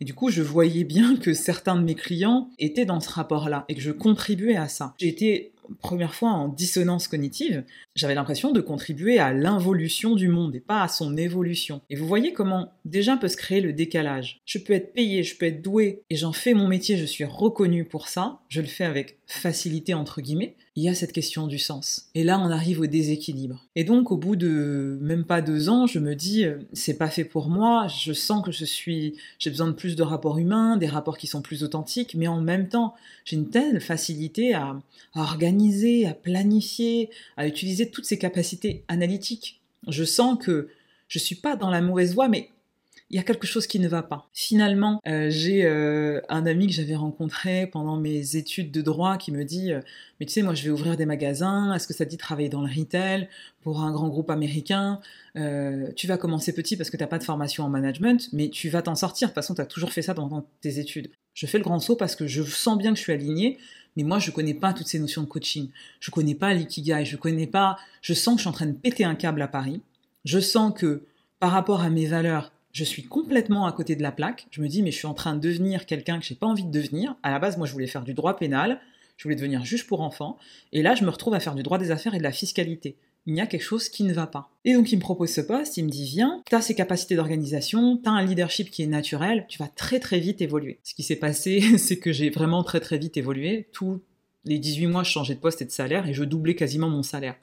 [0.00, 3.64] Et du coup, je voyais bien que certains de mes clients étaient dans ce rapport-là
[3.68, 4.94] et que je contribuais à ça.
[5.00, 7.64] Été première fois en dissonance cognitive,
[7.94, 11.82] j'avais l'impression de contribuer à l'involution du monde et pas à son évolution.
[11.90, 14.40] Et vous voyez comment déjà peut se créer le décalage.
[14.44, 17.24] Je peux être payé, je peux être doué, et j'en fais mon métier, je suis
[17.24, 21.48] reconnu pour ça, je le fais avec facilité entre guillemets, il y a cette question
[21.48, 22.06] du sens.
[22.14, 23.64] Et là, on arrive au déséquilibre.
[23.74, 27.10] Et donc, au bout de même pas deux ans, je me dis, euh, c'est pas
[27.10, 27.88] fait pour moi.
[27.88, 31.26] Je sens que je suis, j'ai besoin de plus de rapports humains, des rapports qui
[31.26, 34.80] sont plus authentiques, mais en même temps, j'ai une telle facilité à,
[35.14, 39.60] à organiser, à planifier, à utiliser toutes ces capacités analytiques.
[39.88, 40.68] Je sens que
[41.08, 42.50] je suis pas dans la mauvaise voie, mais
[43.10, 44.28] il y a quelque chose qui ne va pas.
[44.34, 49.32] Finalement, euh, j'ai euh, un ami que j'avais rencontré pendant mes études de droit qui
[49.32, 49.80] me dit euh,
[50.20, 52.50] Mais tu sais, moi je vais ouvrir des magasins, est-ce que ça te dit travailler
[52.50, 53.28] dans le retail
[53.62, 55.00] pour un grand groupe américain?
[55.96, 58.68] Tu vas commencer petit parce que tu n'as pas de formation en management, mais tu
[58.68, 59.28] vas t'en sortir.
[59.28, 61.10] De toute façon, tu as toujours fait ça pendant tes études.
[61.32, 63.58] Je fais le grand saut parce que je sens bien que je suis alignée,
[63.96, 65.70] mais moi je connais pas toutes ces notions de coaching.
[66.00, 67.78] Je connais pas l'ikigai, je connais pas.
[68.02, 69.80] Je sens que je suis en train de péter un câble à Paris.
[70.24, 71.04] Je sens que
[71.38, 74.46] par rapport à mes valeurs, je suis complètement à côté de la plaque.
[74.52, 76.62] Je me dis, mais je suis en train de devenir quelqu'un que j'ai pas envie
[76.62, 77.16] de devenir.
[77.24, 78.80] À la base, moi, je voulais faire du droit pénal,
[79.16, 80.38] je voulais devenir juge pour enfants,
[80.72, 82.96] et là, je me retrouve à faire du droit des affaires et de la fiscalité.
[83.26, 84.48] Il y a quelque chose qui ne va pas.
[84.64, 87.16] Et donc, il me propose ce poste, il me dit, viens, tu as ces capacités
[87.16, 90.78] d'organisation, tu as un leadership qui est naturel, tu vas très très vite évoluer.
[90.84, 93.66] Ce qui s'est passé, c'est que j'ai vraiment très très vite évolué.
[93.72, 94.00] Tous
[94.44, 97.02] les 18 mois, je changeais de poste et de salaire, et je doublais quasiment mon
[97.02, 97.34] salaire.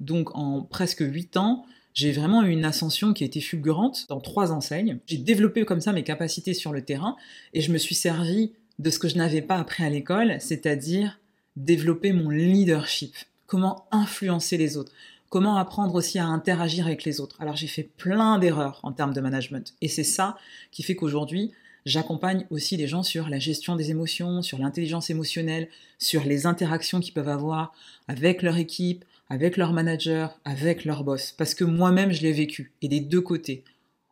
[0.00, 4.20] Donc, en presque 8 ans, j'ai vraiment eu une ascension qui a été fulgurante dans
[4.20, 4.98] trois enseignes.
[5.06, 7.16] J'ai développé comme ça mes capacités sur le terrain
[7.52, 11.20] et je me suis servi de ce que je n'avais pas appris à l'école, c'est-à-dire
[11.56, 13.14] développer mon leadership.
[13.46, 14.92] Comment influencer les autres
[15.28, 19.14] Comment apprendre aussi à interagir avec les autres Alors j'ai fait plein d'erreurs en termes
[19.14, 20.36] de management et c'est ça
[20.70, 21.52] qui fait qu'aujourd'hui
[21.84, 27.00] J'accompagne aussi les gens sur la gestion des émotions, sur l'intelligence émotionnelle, sur les interactions
[27.00, 27.72] qu'ils peuvent avoir
[28.06, 32.72] avec leur équipe, avec leur manager, avec leur boss, parce que moi-même je l'ai vécu,
[32.82, 33.64] et des deux côtés,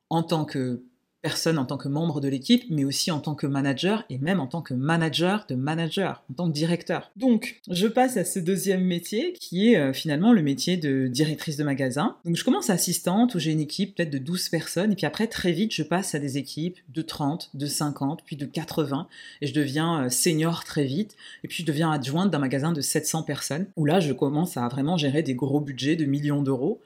[0.09, 0.83] en tant que
[1.23, 4.41] personne en tant que membre de l'équipe, mais aussi en tant que manager et même
[4.41, 7.11] en tant que manager de manager, en tant que directeur.
[7.17, 11.57] Donc, je passe à ce deuxième métier qui est euh, finalement le métier de directrice
[11.57, 12.17] de magasin.
[12.25, 15.27] Donc, je commence assistante où j'ai une équipe peut-être de 12 personnes et puis après,
[15.27, 19.07] très vite, je passe à des équipes de 30, de 50, puis de 80
[19.43, 22.81] et je deviens euh, senior très vite et puis je deviens adjointe d'un magasin de
[22.81, 26.81] 700 personnes où là, je commence à vraiment gérer des gros budgets de millions d'euros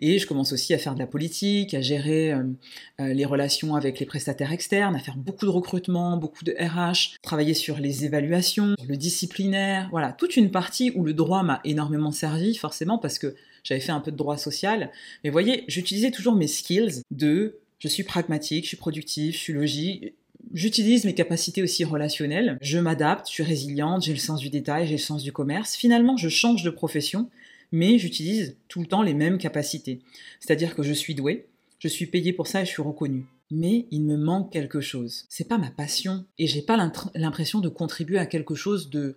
[0.00, 2.42] et je commence aussi à faire de la politique, à gérer euh,
[2.98, 7.54] les relations avec les prestataires externes, à faire beaucoup de recrutement, beaucoup de RH, travailler
[7.54, 12.54] sur les évaluations, le disciplinaire, voilà, toute une partie où le droit m'a énormément servi,
[12.54, 13.34] forcément, parce que
[13.64, 14.90] j'avais fait un peu de droit social.
[15.24, 19.52] Mais voyez, j'utilisais toujours mes skills de je suis pragmatique, je suis productif, je suis
[19.52, 20.14] logique,
[20.54, 24.86] J'utilise mes capacités aussi relationnelles, je m'adapte, je suis résiliente, j'ai le sens du détail,
[24.86, 25.74] j'ai le sens du commerce.
[25.74, 27.28] Finalement, je change de profession,
[27.72, 30.00] mais j'utilise tout le temps les mêmes capacités.
[30.40, 31.46] C'est-à-dire que je suis douée,
[31.78, 33.26] je suis payée pour ça et je suis reconnue.
[33.50, 35.24] Mais il me manque quelque chose.
[35.28, 36.76] C'est pas ma passion et j'ai pas
[37.14, 39.16] l'impression de contribuer à quelque chose de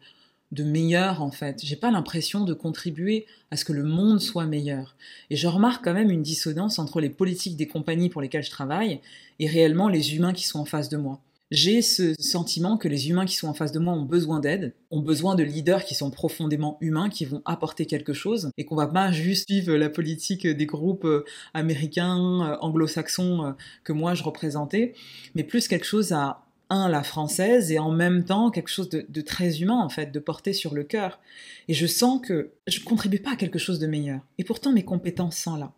[0.51, 1.59] de meilleur en fait.
[1.63, 4.95] J'ai pas l'impression de contribuer à ce que le monde soit meilleur.
[5.29, 8.49] Et je remarque quand même une dissonance entre les politiques des compagnies pour lesquelles je
[8.49, 8.99] travaille
[9.39, 11.21] et réellement les humains qui sont en face de moi.
[11.51, 14.75] J'ai ce sentiment que les humains qui sont en face de moi ont besoin d'aide,
[14.91, 18.75] ont besoin de leaders qui sont profondément humains, qui vont apporter quelque chose, et qu'on
[18.75, 23.51] va pas juste suivre la politique des groupes euh, américains, euh, anglo-saxons euh,
[23.83, 24.93] que moi je représentais,
[25.33, 29.21] mais plus quelque chose à un, la française, et en même temps quelque chose de,
[29.21, 31.19] très humain, en fait, de porter sur le cœur.
[31.67, 34.21] Et je sens que je ne contribue pas à quelque chose de meilleur.
[34.37, 35.73] Et pourtant, mes compétences sont là.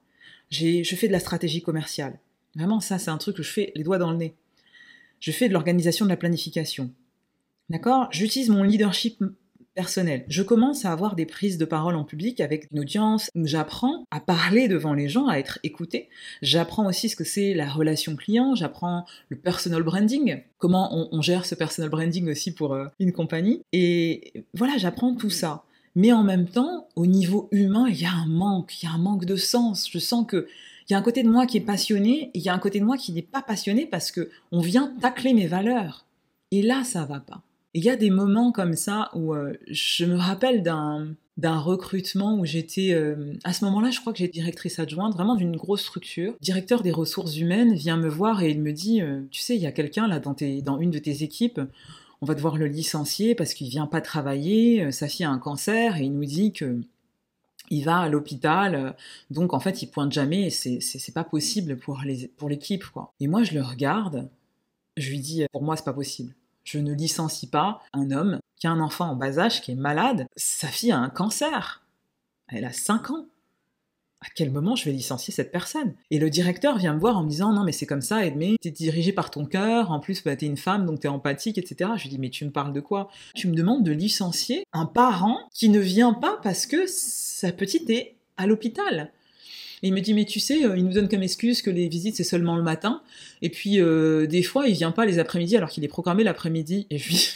[0.49, 2.19] Je fais de la stratégie commerciale.
[2.55, 4.35] Vraiment, ça, c'est un truc que je fais les doigts dans le nez.
[5.21, 6.91] Je fais de l'organisation de la planification.
[7.69, 8.09] D'accord?
[8.11, 9.23] J'utilise mon leadership
[9.75, 10.25] personnel.
[10.27, 13.29] Je commence à avoir des prises de parole en public avec une audience.
[13.35, 16.09] J'apprends à parler devant les gens, à être écouté.
[16.41, 18.55] J'apprends aussi ce que c'est la relation client.
[18.55, 23.61] J'apprends le personal branding, comment on, gère ce personal branding aussi pour euh, une compagnie.
[23.71, 25.63] Et voilà, j'apprends tout ça.
[25.95, 28.93] Mais en même temps, au niveau humain, il y a un manque, il y a
[28.93, 29.89] un manque de sens.
[29.89, 30.47] Je sens que
[30.91, 32.81] il y a un côté de moi qui est passionné il y a un côté
[32.81, 36.05] de moi qui n'est pas passionné parce que on vient tacler mes valeurs.
[36.51, 37.41] Et là, ça va pas.
[37.73, 42.43] Il y a des moments comme ça où euh, je me rappelle d'un recrutement où
[42.43, 46.33] j'étais euh, à ce moment-là, je crois que j'étais directrice adjointe, vraiment d'une grosse structure.
[46.41, 49.61] directeur des ressources humaines vient me voir et il me dit, euh, tu sais, il
[49.61, 51.61] y a quelqu'un là dans, dans une de tes équipes,
[52.19, 55.95] on va devoir le licencier parce qu'il vient pas travailler, sa fille a un cancer
[55.95, 56.81] et il nous dit que
[57.71, 58.95] il va à l'hôpital,
[59.31, 63.13] donc en fait il pointe jamais et c'est pas possible pour les pour l'équipe quoi.
[63.19, 64.29] Et moi je le regarde,
[64.97, 66.35] je lui dis pour moi c'est pas possible.
[66.63, 69.75] Je ne licencie pas un homme qui a un enfant en bas âge qui est
[69.75, 70.27] malade.
[70.35, 71.83] Sa fille a un cancer.
[72.47, 73.25] Elle a 5 ans.
[74.23, 75.93] À quel moment je vais licencier cette personne?
[76.11, 78.57] Et le directeur vient me voir en me disant non mais c'est comme ça Edmé,
[78.61, 81.91] t'es dirigé par ton cœur, en plus bah, t'es une femme donc t'es empathique, etc.
[81.97, 83.09] Je lui dis mais tu me parles de quoi?
[83.33, 87.89] Tu me demandes de licencier un parent qui ne vient pas parce que sa petite
[87.89, 89.11] est à l'hôpital.
[89.83, 91.87] Et il me dit, mais tu sais, euh, il nous donne comme excuse que les
[91.87, 93.01] visites, c'est seulement le matin.
[93.41, 96.85] Et puis, euh, des fois, il vient pas les après-midi alors qu'il est programmé l'après-midi.
[96.89, 97.31] Et puis,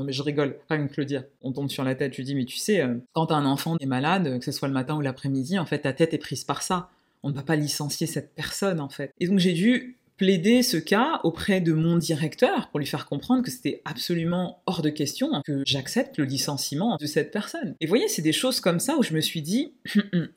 [0.00, 1.24] non mais je rigole, rien que le dire.
[1.42, 3.86] On tombe sur la tête, je dis, mais tu sais, euh, quand un enfant est
[3.86, 6.62] malade, que ce soit le matin ou l'après-midi, en fait, ta tête est prise par
[6.62, 6.88] ça.
[7.22, 9.12] On ne va pas licencier cette personne, en fait.
[9.20, 13.42] Et donc, j'ai dû plaider ce cas auprès de mon directeur pour lui faire comprendre
[13.42, 17.74] que c'était absolument hors de question que j'accepte le licenciement de cette personne.
[17.80, 19.74] Et vous voyez, c'est des choses comme ça où je me suis dit,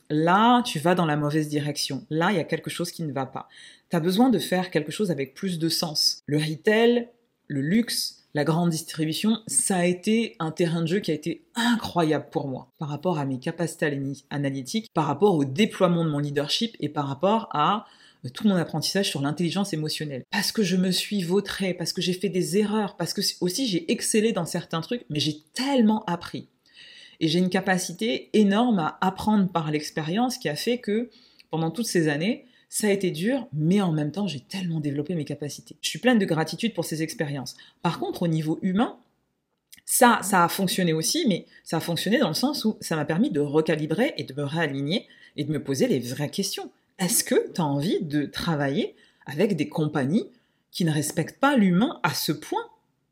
[0.10, 2.06] là, tu vas dans la mauvaise direction.
[2.10, 3.47] Là, il y a quelque chose qui ne va pas.
[3.89, 6.21] Tu as besoin de faire quelque chose avec plus de sens.
[6.26, 7.08] Le retail,
[7.47, 11.46] le luxe, la grande distribution, ça a été un terrain de jeu qui a été
[11.56, 13.86] incroyable pour moi par rapport à mes capacités
[14.30, 17.86] analytiques, par rapport au déploiement de mon leadership et par rapport à
[18.34, 20.24] tout mon apprentissage sur l'intelligence émotionnelle.
[20.32, 23.67] Parce que je me suis vautrée, parce que j'ai fait des erreurs, parce que aussi
[23.67, 26.48] j'ai excellé dans certains trucs, mais j'ai tellement appris.
[27.19, 31.10] Et j'ai une capacité énorme à apprendre par l'expérience qui a fait que
[31.52, 35.13] pendant toutes ces années, ça a été dur, mais en même temps, j'ai tellement développé
[35.13, 35.75] mes capacités.
[35.81, 37.55] Je suis pleine de gratitude pour ces expériences.
[37.83, 38.97] Par contre, au niveau humain,
[39.86, 43.05] ça, ça a fonctionné aussi, mais ça a fonctionné dans le sens où ça m'a
[43.05, 47.23] permis de recalibrer et de me réaligner et de me poser les vraies questions est-ce
[47.23, 50.27] que tu as envie de travailler avec des compagnies
[50.71, 52.63] qui ne respectent pas l'humain à ce point,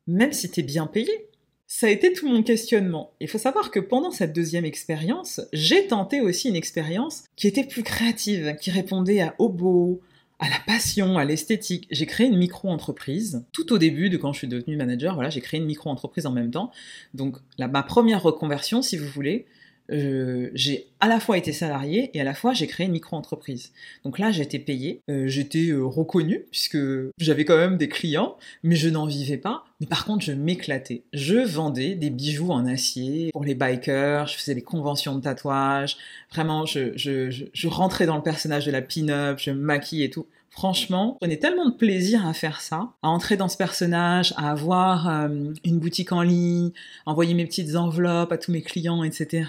[0.08, 1.28] même si tu es bien payé?
[1.74, 3.14] Ça a été tout mon questionnement.
[3.22, 7.64] Il faut savoir que pendant cette deuxième expérience, j'ai tenté aussi une expérience qui était
[7.64, 10.02] plus créative, qui répondait à beau,
[10.40, 11.88] à la passion, à l'esthétique.
[11.90, 13.46] J'ai créé une micro-entreprise.
[13.54, 16.34] Tout au début de quand je suis devenue manager, voilà, j'ai créé une micro-entreprise en
[16.34, 16.72] même temps.
[17.14, 19.46] Donc, ma première reconversion, si vous voulez,
[19.92, 23.72] euh, j'ai à la fois été salarié et à la fois j'ai créé une micro-entreprise.
[24.04, 26.78] Donc là, j'étais payé, euh, j'étais euh, reconnu puisque
[27.18, 29.66] j'avais quand même des clients, mais je n'en vivais pas.
[29.80, 31.04] Mais par contre, je m'éclatais.
[31.14, 35.98] Je vendais des bijoux en acier pour les bikers, je faisais des conventions de tatouage.
[36.32, 40.04] Vraiment, je, je, je, je rentrais dans le personnage de la pin-up, je me maquille
[40.04, 40.28] et tout.
[40.52, 44.52] Franchement, je prenais tellement de plaisir à faire ça, à entrer dans ce personnage, à
[44.52, 46.72] avoir euh, une boutique en ligne,
[47.06, 49.48] à envoyer mes petites enveloppes à tous mes clients, etc.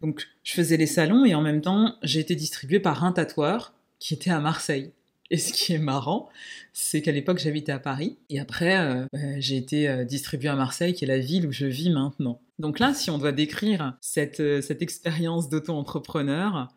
[0.00, 3.74] Donc, je faisais les salons et en même temps, j'ai été distribuée par un tatoueur
[3.98, 4.90] qui était à Marseille.
[5.30, 6.30] Et ce qui est marrant,
[6.72, 8.16] c'est qu'à l'époque, j'habitais à Paris.
[8.30, 11.52] Et après, euh, bah, j'ai été euh, distribuée à Marseille, qui est la ville où
[11.52, 12.40] je vis maintenant.
[12.58, 16.68] Donc là, si on doit décrire cette, cette expérience d'auto-entrepreneur,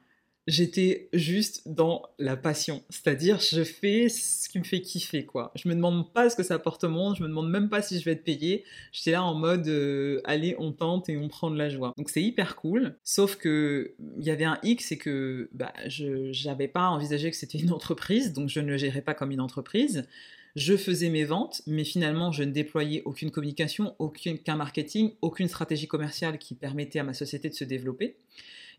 [0.49, 2.81] j'étais juste dans la passion.
[2.89, 5.51] C'est-à-dire, je fais ce qui me fait kiffer, quoi.
[5.55, 7.81] Je me demande pas ce que ça apporte au monde, je me demande même pas
[7.81, 8.63] si je vais être payé.
[8.91, 11.93] J'étais là en mode, euh, allez, on tente et on prend de la joie.
[11.97, 12.97] Donc c'est hyper cool.
[13.03, 17.37] Sauf que il y avait un X, c'est que bah, je n'avais pas envisagé que
[17.37, 20.07] c'était une entreprise, donc je ne le gérais pas comme une entreprise.
[20.55, 25.87] Je faisais mes ventes, mais finalement, je ne déployais aucune communication, aucun marketing, aucune stratégie
[25.87, 28.17] commerciale qui permettait à ma société de se développer.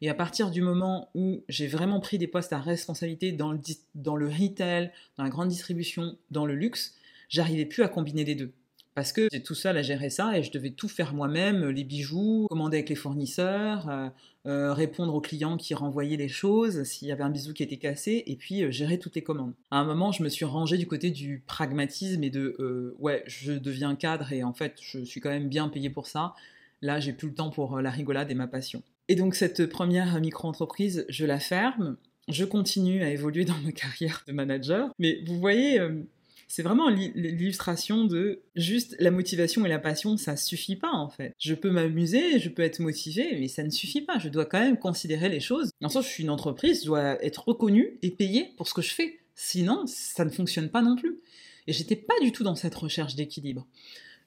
[0.02, 3.58] Et à partir du moment où j'ai vraiment pris des postes à responsabilité dans le,
[3.94, 6.94] dans le retail, dans la grande distribution, dans le luxe,
[7.28, 8.52] j'arrivais plus à combiner les deux.
[8.94, 11.84] Parce que j'étais tout seul à gérer ça et je devais tout faire moi-même, les
[11.84, 14.08] bijoux, commander avec les fournisseurs, euh,
[14.46, 17.76] euh, répondre aux clients qui renvoyaient les choses, s'il y avait un bisou qui était
[17.76, 19.54] cassé, et puis euh, gérer toutes les commandes.
[19.70, 23.52] À un moment, je me suis rangé du côté du pragmatisme et de ouais, je
[23.52, 26.34] deviens cadre et en fait, je suis quand même bien payé pour ça.
[26.82, 28.82] Là, j'ai plus le temps pour la rigolade et ma passion.
[29.10, 31.96] Et donc cette première micro-entreprise, je la ferme.
[32.28, 34.94] Je continue à évoluer dans ma carrière de manager.
[35.00, 36.02] Mais vous voyez, euh,
[36.46, 41.34] c'est vraiment l'illustration de juste la motivation et la passion, ça suffit pas en fait.
[41.40, 44.20] Je peux m'amuser, je peux être motivé, mais ça ne suffit pas.
[44.20, 45.72] Je dois quand même considérer les choses.
[45.82, 48.82] En sens, je suis une entreprise, je dois être reconnue et payée pour ce que
[48.82, 49.18] je fais.
[49.34, 51.18] Sinon, ça ne fonctionne pas non plus.
[51.66, 53.66] Et j'étais pas du tout dans cette recherche d'équilibre.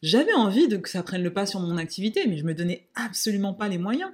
[0.02, 2.89] J'avais envie de que ça prenne le pas sur mon activité, mais je me donnais
[2.96, 4.12] absolument pas les moyens.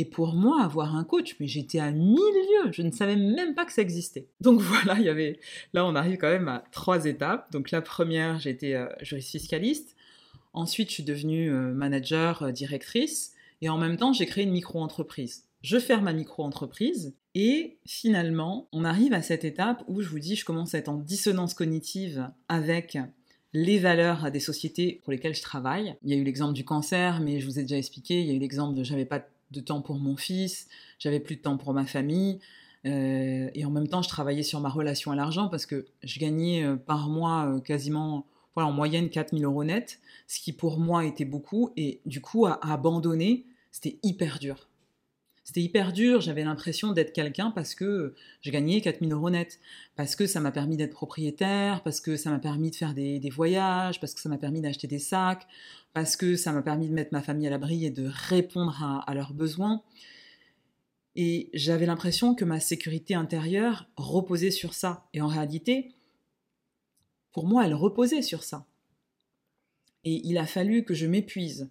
[0.00, 3.56] Et pour moi, avoir un coach, mais j'étais à mille lieues, je ne savais même
[3.56, 4.28] pas que ça existait.
[4.40, 5.40] Donc voilà, il y avait,
[5.72, 7.50] là on arrive quand même à trois étapes.
[7.50, 9.96] Donc la première, j'étais euh, juriste fiscaliste.
[10.52, 13.32] Ensuite, je suis devenue euh, manager, euh, directrice.
[13.60, 15.46] Et en même temps, j'ai créé une micro-entreprise.
[15.62, 20.36] Je ferme ma micro-entreprise et finalement, on arrive à cette étape où je vous dis,
[20.36, 22.98] je commence à être en dissonance cognitive avec
[23.52, 25.96] les valeurs des sociétés pour lesquelles je travaille.
[26.04, 28.20] Il y a eu l'exemple du cancer, mais je vous ai déjà expliqué.
[28.20, 29.24] Il y a eu l'exemple de j'avais pas de
[29.60, 32.40] temps pour mon fils, j'avais plus de temps pour ma famille.
[32.86, 36.20] Euh, et en même temps, je travaillais sur ma relation à l'argent parce que je
[36.20, 40.78] gagnais euh, par mois euh, quasiment, voilà, en moyenne 4000 euros net, ce qui pour
[40.78, 41.70] moi était beaucoup.
[41.76, 44.67] Et du coup, à abandonner, c'était hyper dur.
[45.48, 49.60] C'était hyper dur, j'avais l'impression d'être quelqu'un parce que j'ai gagné 4000 euros net,
[49.96, 53.30] parce que ça m'a permis d'être propriétaire, parce que ça m'a permis de faire des,
[53.30, 55.46] voyages, parce que ça m'a permis d'acheter des sacs,
[55.94, 59.14] parce que ça m'a permis de mettre ma famille à l'abri et de répondre à,
[59.14, 59.82] leurs besoins.
[61.16, 65.08] Et j'avais l'impression que ma sécurité intérieure reposait sur ça.
[65.14, 65.94] Et en réalité,
[67.32, 68.66] pour moi, elle reposait sur ça.
[70.04, 71.70] Et il a fallu que je m'épuise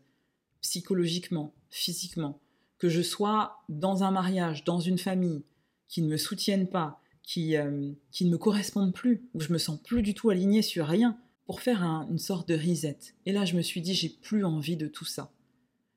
[0.61, 2.39] psychologiquement, physiquement,
[2.79, 5.43] que je sois dans un mariage, dans une famille
[5.87, 9.57] qui ne me soutiennent pas, qui, euh, qui ne me correspondent plus, où je me
[9.57, 12.97] sens plus du tout alignée sur rien, pour faire une sorte de reset.
[13.25, 15.31] Et là, je me suis dit, j'ai plus envie de tout ça.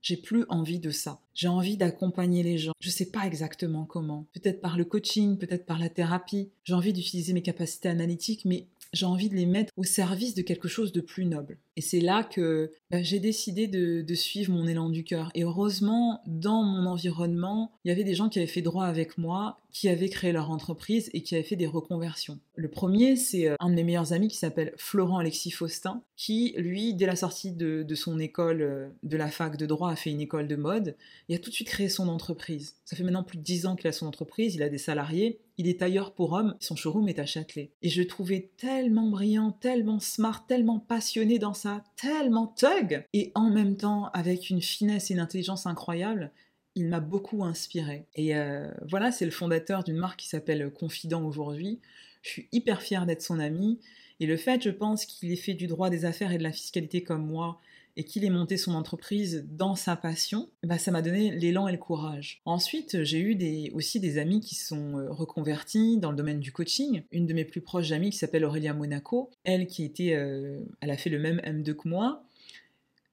[0.00, 1.20] J'ai plus envie de ça.
[1.34, 2.72] J'ai envie d'accompagner les gens.
[2.80, 4.26] Je ne sais pas exactement comment.
[4.32, 6.50] Peut-être par le coaching, peut-être par la thérapie.
[6.64, 10.42] J'ai envie d'utiliser mes capacités analytiques, mais j'ai envie de les mettre au service de
[10.42, 11.58] quelque chose de plus noble.
[11.76, 15.30] Et c'est là que bah, j'ai décidé de, suivre mon élan du cœur.
[15.34, 19.16] Et heureusement, dans mon environnement, il y avait des gens qui avaient fait droit avec
[19.18, 22.40] moi, qui avaient créé leur entreprise et qui avaient fait des reconversions.
[22.56, 26.54] Le premier, c'est euh, un de mes meilleurs amis qui s'appelle Florent Alexis Faustin, qui,
[26.58, 30.10] lui, dès la sortie de, son école euh, de la fac de droit, a fait
[30.10, 30.96] une école de mode
[31.28, 32.74] et a tout de suite créé son entreprise.
[32.84, 35.40] Ça fait maintenant plus de 10 ans qu'il a son entreprise, il a des salariés,
[35.56, 37.70] il est tailleur pour hommes, son showroom est à Châtelet.
[37.82, 41.54] Et je le trouvais tellement brillant, tellement smart, tellement passionné dans
[41.96, 46.32] tellement thug, et en même temps avec une finesse et une intelligence incroyable
[46.74, 48.06] il m'a beaucoup inspiré.
[48.14, 51.80] Et euh, voilà, c'est le fondateur d'une marque qui s'appelle Confident aujourd'hui.
[52.22, 53.80] Je suis hyper fière d'être son ami.
[54.20, 56.52] Et le fait, je pense, qu'il ait fait du droit des affaires et de la
[56.52, 57.60] fiscalité comme moi,
[58.00, 61.72] et qu'il ait monté son entreprise dans sa passion, bah, ça m'a donné l'élan et
[61.72, 62.40] le courage.
[62.46, 67.02] Ensuite, j'ai eu aussi des amis qui sont euh, reconvertis dans le domaine du coaching.
[67.12, 70.90] Une de mes plus proches amies qui s'appelle Aurélia Monaco, elle qui était, euh, elle
[70.90, 72.24] a fait le même M2 que moi,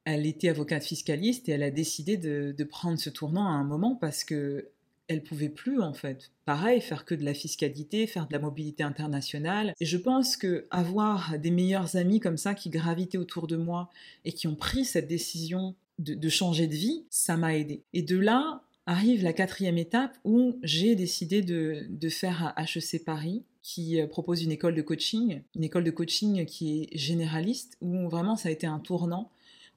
[0.06, 3.94] elle était avocate fiscaliste et elle a décidé de, prendre ce tournant à un moment
[3.94, 4.70] parce que
[5.08, 6.32] elle pouvait plus en fait.
[6.46, 9.74] Pareil, faire que de la fiscalité, faire de la mobilité internationale.
[9.80, 13.90] Et je pense que avoir des meilleurs amis comme ça qui gravitaient autour de moi
[14.26, 17.82] et qui ont pris cette décision de, changer de vie, ça m'a aidé.
[17.94, 24.00] Et de là arrive la quatrième étape où j'ai décidé de, faire HEC Paris qui
[24.00, 28.38] euh, propose une école de coaching, une école de coaching qui est généraliste, où vraiment
[28.38, 29.30] ça a été un tournant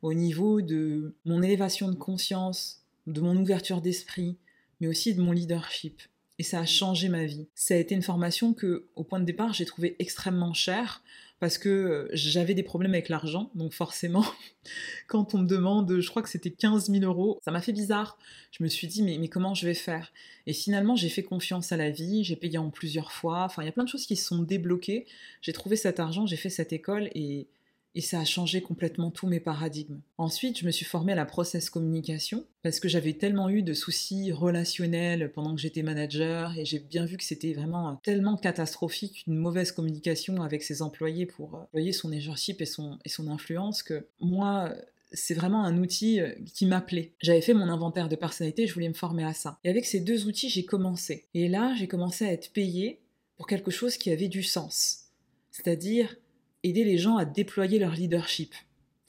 [0.03, 4.37] au niveau de mon élévation de conscience, de mon ouverture d'esprit,
[4.81, 6.03] mais aussi de mon leadership.
[6.39, 7.49] Et ça a changé ma vie.
[7.55, 11.03] Ça a été une formation que, au point de départ, j'ai trouvé extrêmement chère
[11.39, 14.25] parce que euh, j'avais des problèmes avec l'argent, donc forcément,
[15.09, 18.19] quand on me demande, je crois que c'était 15 000 euros, ça m'a fait bizarre.
[18.53, 20.13] Je me suis dit, mais, mais comment je vais faire?
[20.47, 23.67] Et finalement, j'ai fait confiance à la vie, j'ai payé en plusieurs fois, enfin, il
[23.67, 25.07] y a plein de choses qui se sont débloquées.
[25.41, 27.49] J'ai trouvé cet argent, j'ai fait cette école et
[27.95, 30.01] et ça a changé complètement tous mes paradigmes.
[30.19, 33.73] Ensuite, je me suis formée à la process communication parce que j'avais tellement eu de
[33.73, 39.25] soucis relationnels pendant que j'étais manager et j'ai bien vu que c'était vraiment tellement catastrophique
[39.27, 43.83] une mauvaise communication avec ses employés pour employer son leadership et son, et son influence
[43.83, 44.73] que moi,
[45.13, 47.13] c'est vraiment un outil euh, qui m'appelait.
[47.21, 49.59] J'avais fait mon inventaire de personnalité, je voulais me former à ça.
[49.65, 51.27] Et avec ces deux outils, j'ai commencé.
[51.35, 53.01] Et là, j'ai commencé à être payée
[53.37, 55.07] pour quelque chose qui avait du sens.
[55.51, 56.17] C'est-à-dire
[56.63, 58.55] aider les gens à déployer leur leadership,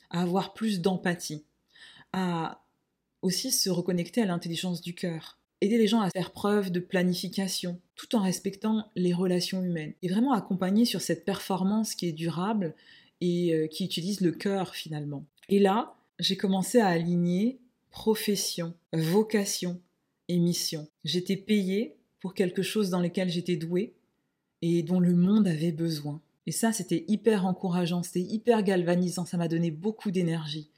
[0.09, 1.43] à avoir plus d'empathie,
[2.13, 2.63] à
[3.21, 7.79] aussi se reconnecter à l'intelligence du cœur, aider les gens à faire preuve de planification,
[7.95, 12.73] tout en respectant les relations humaines, et vraiment accompagner sur cette performance qui est durable
[13.21, 15.25] et euh, qui utilise le cœur finalement.
[15.49, 17.59] Et là, j'ai commencé à aligner
[17.91, 19.79] profession, vocation
[20.27, 20.87] et mission.
[21.03, 23.93] J'étais payée pour quelque chose dans lequel j'étais douée
[24.61, 26.21] et dont le monde avait besoin.
[26.47, 30.69] Et ça, c'était hyper encourageant, c'était hyper galvanisant, ça m'a donné beaucoup d'énergie.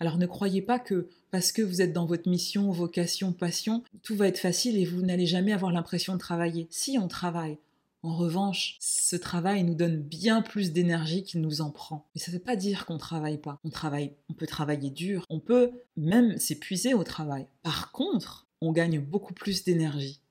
[0.00, 4.16] Alors ne croyez pas que parce que vous êtes dans votre mission, vocation, passion, tout
[4.16, 6.66] va être facile et vous n'allez jamais avoir l'impression de travailler.
[6.70, 7.58] Si on travaille,
[8.02, 12.08] en revanche, ce travail nous donne bien plus d'énergie qu'il nous en prend.
[12.14, 13.60] Mais ça ne veut pas dire qu'on ne travaille pas.
[13.62, 17.46] On travaille, on peut travailler dur, on peut même s'épuiser au travail.
[17.62, 20.21] Par contre, on gagne beaucoup plus d'énergie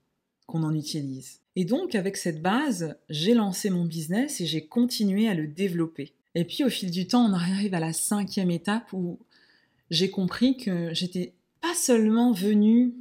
[0.52, 1.40] qu'on en utilise.
[1.56, 6.14] Et donc, avec cette base, j'ai lancé mon business et j'ai continué à le développer.
[6.36, 9.20] Et puis, au fil du temps, on arrive à la cinquième étape où
[9.90, 12.94] j'ai compris que j'étais pas seulement venue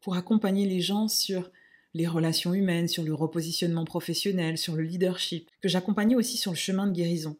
[0.00, 1.50] pour accompagner les gens sur
[1.94, 6.56] les relations humaines, sur le repositionnement professionnel, sur le leadership, que j'accompagnais aussi sur le
[6.56, 7.36] chemin de guérison,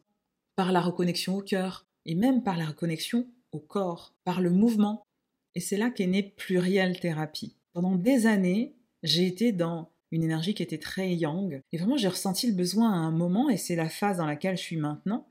[0.57, 5.07] par la reconnexion au cœur, et même par la reconnexion au corps, par le mouvement.
[5.55, 7.57] Et c'est là qu'est née Pluriel Thérapie.
[7.73, 11.63] Pendant des années, j'ai été dans une énergie qui était très yang.
[11.73, 14.57] Et vraiment, j'ai ressenti le besoin à un moment, et c'est la phase dans laquelle
[14.57, 15.27] je suis maintenant,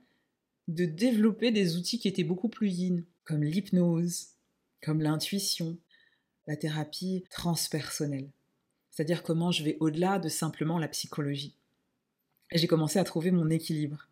[0.67, 4.29] de développer des outils qui étaient beaucoup plus yin, comme l'hypnose,
[4.81, 5.77] comme l'intuition,
[6.47, 8.29] la thérapie transpersonnelle.
[8.89, 11.55] C'est-à-dire comment je vais au-delà de simplement la psychologie.
[12.51, 14.09] Et j'ai commencé à trouver mon équilibre.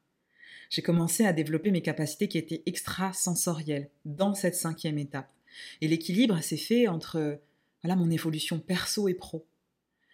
[0.69, 5.31] J'ai commencé à développer mes capacités qui étaient extrasensorielles dans cette cinquième étape.
[5.81, 7.39] Et l'équilibre s'est fait entre
[7.83, 9.45] voilà, mon évolution perso et pro.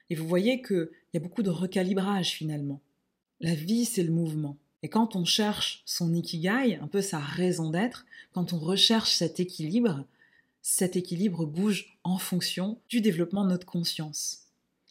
[0.09, 2.81] Et vous voyez qu'il y a beaucoup de recalibrage finalement.
[3.41, 4.57] La vie, c'est le mouvement.
[4.83, 9.39] Et quand on cherche son ikigai, un peu sa raison d'être, quand on recherche cet
[9.39, 10.05] équilibre,
[10.61, 14.43] cet équilibre bouge en fonction du développement de notre conscience.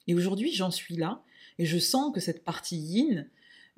[0.06, 1.22] Et aujourd'hui, j'en suis là,
[1.58, 3.28] et je sens que cette partie yin,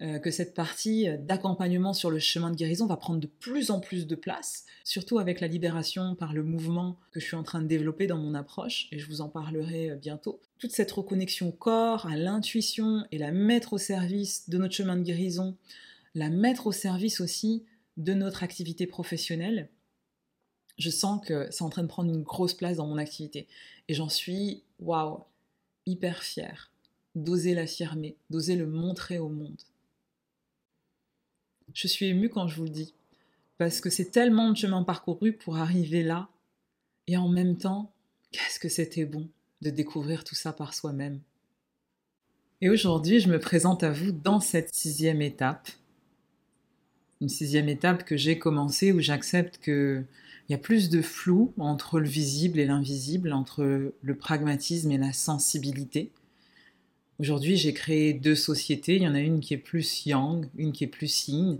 [0.01, 3.81] euh, que cette partie d'accompagnement sur le chemin de guérison va prendre de plus en
[3.81, 7.63] plus de place, surtout avec la libération par le mouvement que je suis en train
[7.63, 10.41] de développer dans mon approche, et je vous en parlerai euh, bientôt.
[10.59, 14.97] Toute cette reconnexion au corps, à l'intuition, et la mettre au service de notre chemin
[14.97, 15.57] de guérison,
[16.15, 17.65] la mettre au service aussi
[17.97, 19.69] de notre activité professionnelle,
[20.79, 23.47] je sens que c'est en train de prendre une grosse place dans mon activité.
[23.89, 25.25] Et j'en suis, waouh,
[25.87, 26.71] hyper fière
[27.15, 29.61] d'oser l'affirmer, d'oser le montrer au monde.
[31.73, 32.95] Je suis émue quand je vous le dis,
[33.59, 36.29] parce que c'est tellement de chemin parcouru pour arriver là,
[37.07, 37.93] et en même temps,
[38.33, 39.29] qu'est-ce que c'était bon
[39.63, 41.21] de découvrir tout ça par soi-même.
[42.61, 45.69] Et aujourd'hui, je me présente à vous dans cette sixième étape,
[47.21, 50.07] une sixième étape que j'ai commencée où j'accepte qu'il
[50.49, 55.13] y a plus de flou entre le visible et l'invisible, entre le pragmatisme et la
[55.13, 56.13] sensibilité.
[57.19, 58.97] Aujourd'hui, j'ai créé deux sociétés.
[58.97, 61.59] Il y en a une qui est plus yang, une qui est plus yin.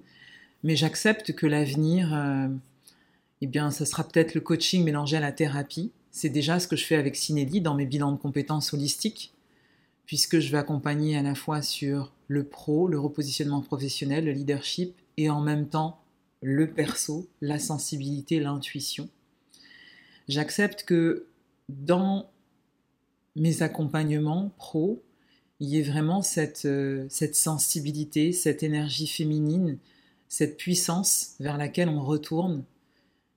[0.63, 2.49] Mais j'accepte que l'avenir, euh,
[3.41, 5.93] eh bien, ça sera peut-être le coaching mélangé à la thérapie.
[6.17, 9.35] C'est déjà ce que je fais avec Cinelli dans mes bilans de compétences holistiques,
[10.07, 14.95] puisque je vais accompagner à la fois sur le pro, le repositionnement professionnel, le leadership,
[15.19, 16.01] et en même temps
[16.41, 19.11] le perso, la sensibilité, l'intuition.
[20.27, 21.27] J'accepte que
[21.69, 22.31] dans
[23.35, 25.03] mes accompagnements pro,
[25.61, 29.77] il y ait vraiment cette, euh, cette sensibilité, cette énergie féminine,
[30.31, 32.65] cette puissance vers laquelle on retourne,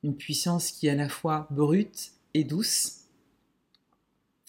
[0.02, 3.02] une puissance qui est à la fois brute et douce.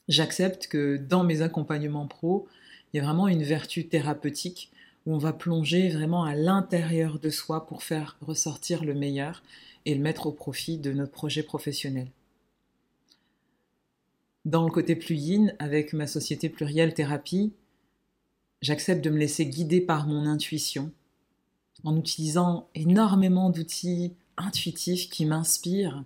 [0.09, 2.49] J'accepte que dans mes accompagnements pro,
[2.93, 4.71] il y a vraiment une vertu thérapeutique
[5.07, 9.43] où on va plonger vraiment à l'intérieur de soi pour faire ressortir le meilleur
[9.87, 12.11] et le mettre au profit de notre projet professionnel.
[14.45, 17.53] Dans le côté plus yin, avec ma société plurielle thérapie,
[18.63, 20.93] j'accepte de me laisser guider par mon intuition,
[21.85, 26.05] en utilisant énormément d'outils intuitifs qui m'inspirent.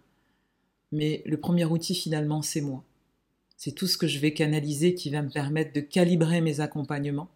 [0.94, 2.84] Mais le premier outil finalement, c'est moi.
[3.56, 7.28] C'est tout ce que je vais canaliser qui va me permettre de calibrer mes accompagnements.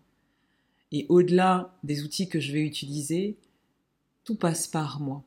[0.93, 3.37] Et au-delà des outils que je vais utiliser,
[4.23, 5.25] tout passe par moi.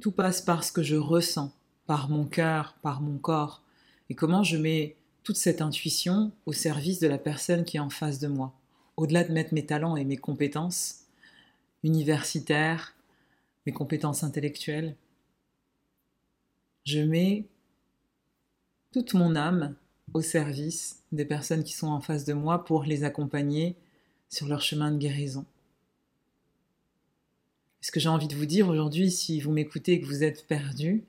[0.00, 1.52] Tout passe par ce que je ressens,
[1.84, 3.64] par mon cœur, par mon corps,
[4.08, 7.90] et comment je mets toute cette intuition au service de la personne qui est en
[7.90, 8.54] face de moi.
[8.96, 11.06] Au-delà de mettre mes talents et mes compétences
[11.82, 12.94] universitaires,
[13.66, 14.94] mes compétences intellectuelles,
[16.84, 17.46] je mets
[18.92, 19.74] toute mon âme
[20.14, 23.76] au service des personnes qui sont en face de moi pour les accompagner
[24.28, 25.44] sur leur chemin de guérison.
[27.80, 30.46] Ce que j'ai envie de vous dire aujourd'hui, si vous m'écoutez et que vous êtes
[30.46, 31.04] perdu,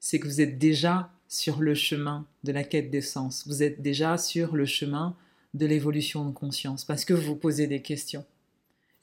[0.00, 3.46] c'est que vous êtes déjà sur le chemin de la quête des sens.
[3.46, 5.16] Vous êtes déjà sur le chemin
[5.54, 8.24] de l'évolution de conscience parce que vous posez des questions.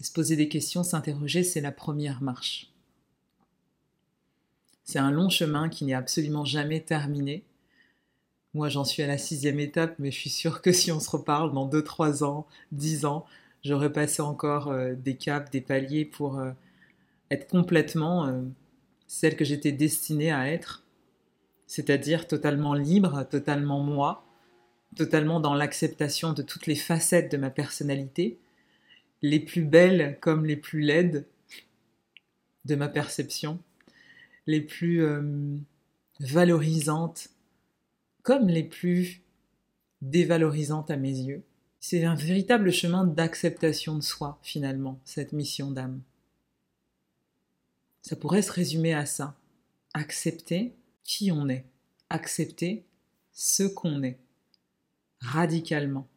[0.01, 2.68] Se poser des questions, s'interroger, c'est la première marche.
[4.89, 7.43] C'est un long chemin qui n'est absolument jamais terminé.
[8.55, 11.11] Moi, j'en suis à la sixième étape, mais je suis sûre que si on se
[11.11, 13.27] reparle dans deux, trois ans, dix ans,
[13.63, 16.53] j'aurai passé encore euh, des caps, des paliers pour euh,
[17.29, 18.41] être complètement euh,
[19.05, 20.83] celle que j'étais destinée à être,
[21.67, 24.25] c'est-à-dire totalement libre, totalement moi,
[24.95, 28.39] totalement dans l'acceptation de toutes les facettes de ma personnalité,
[29.21, 31.27] les plus belles comme les plus laides
[32.65, 33.59] de ma perception,
[34.49, 35.59] les plus euh,
[36.19, 37.29] valorisantes
[38.23, 39.21] comme les plus
[40.01, 41.43] dévalorisantes à mes yeux.
[41.79, 46.01] C'est un véritable chemin d'acceptation de soi, finalement, cette mission d'âme.
[48.01, 49.37] Ça pourrait se résumer à ça.
[49.93, 50.73] Accepter
[51.03, 51.65] qui on est.
[52.09, 52.85] Accepter
[53.31, 54.17] ce qu'on est.
[55.19, 56.07] Radicalement.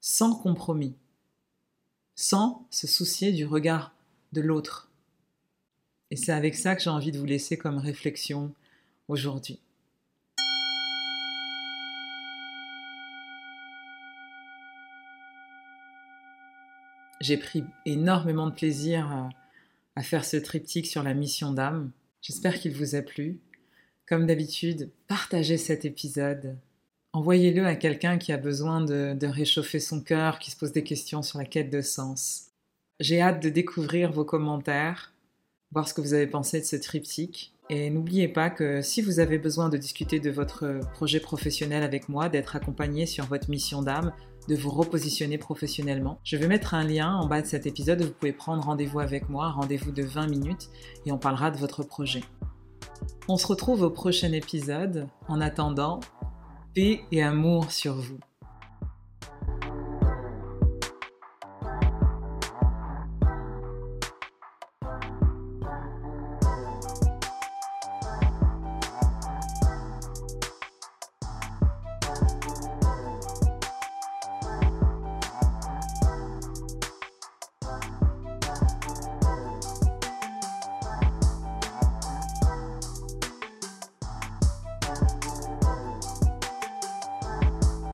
[0.00, 0.94] Sans compromis.
[2.14, 3.94] Sans se soucier du regard
[4.32, 4.85] de l'autre.
[6.16, 8.54] Et c'est avec ça que j'ai envie de vous laisser comme réflexion
[9.06, 9.60] aujourd'hui.
[17.20, 19.28] J'ai pris énormément de plaisir
[19.94, 21.90] à faire ce triptyque sur la mission d'âme.
[22.22, 23.38] J'espère qu'il vous a plu.
[24.06, 26.56] Comme d'habitude, partagez cet épisode.
[27.12, 30.82] Envoyez-le à quelqu'un qui a besoin de, de réchauffer son cœur, qui se pose des
[30.82, 32.52] questions sur la quête de sens.
[33.00, 35.12] J'ai hâte de découvrir vos commentaires,
[35.76, 37.52] voir ce que vous avez pensé de ce triptyque.
[37.68, 42.08] Et n'oubliez pas que si vous avez besoin de discuter de votre projet professionnel avec
[42.08, 44.14] moi, d'être accompagné sur votre mission d'âme,
[44.48, 46.18] de vous repositionner professionnellement.
[46.24, 49.00] Je vais mettre un lien en bas de cet épisode où vous pouvez prendre rendez-vous
[49.00, 50.70] avec moi, rendez-vous de 20 minutes,
[51.04, 52.22] et on parlera de votre projet.
[53.28, 55.08] On se retrouve au prochain épisode.
[55.28, 56.00] En attendant,
[56.74, 58.18] paix et amour sur vous.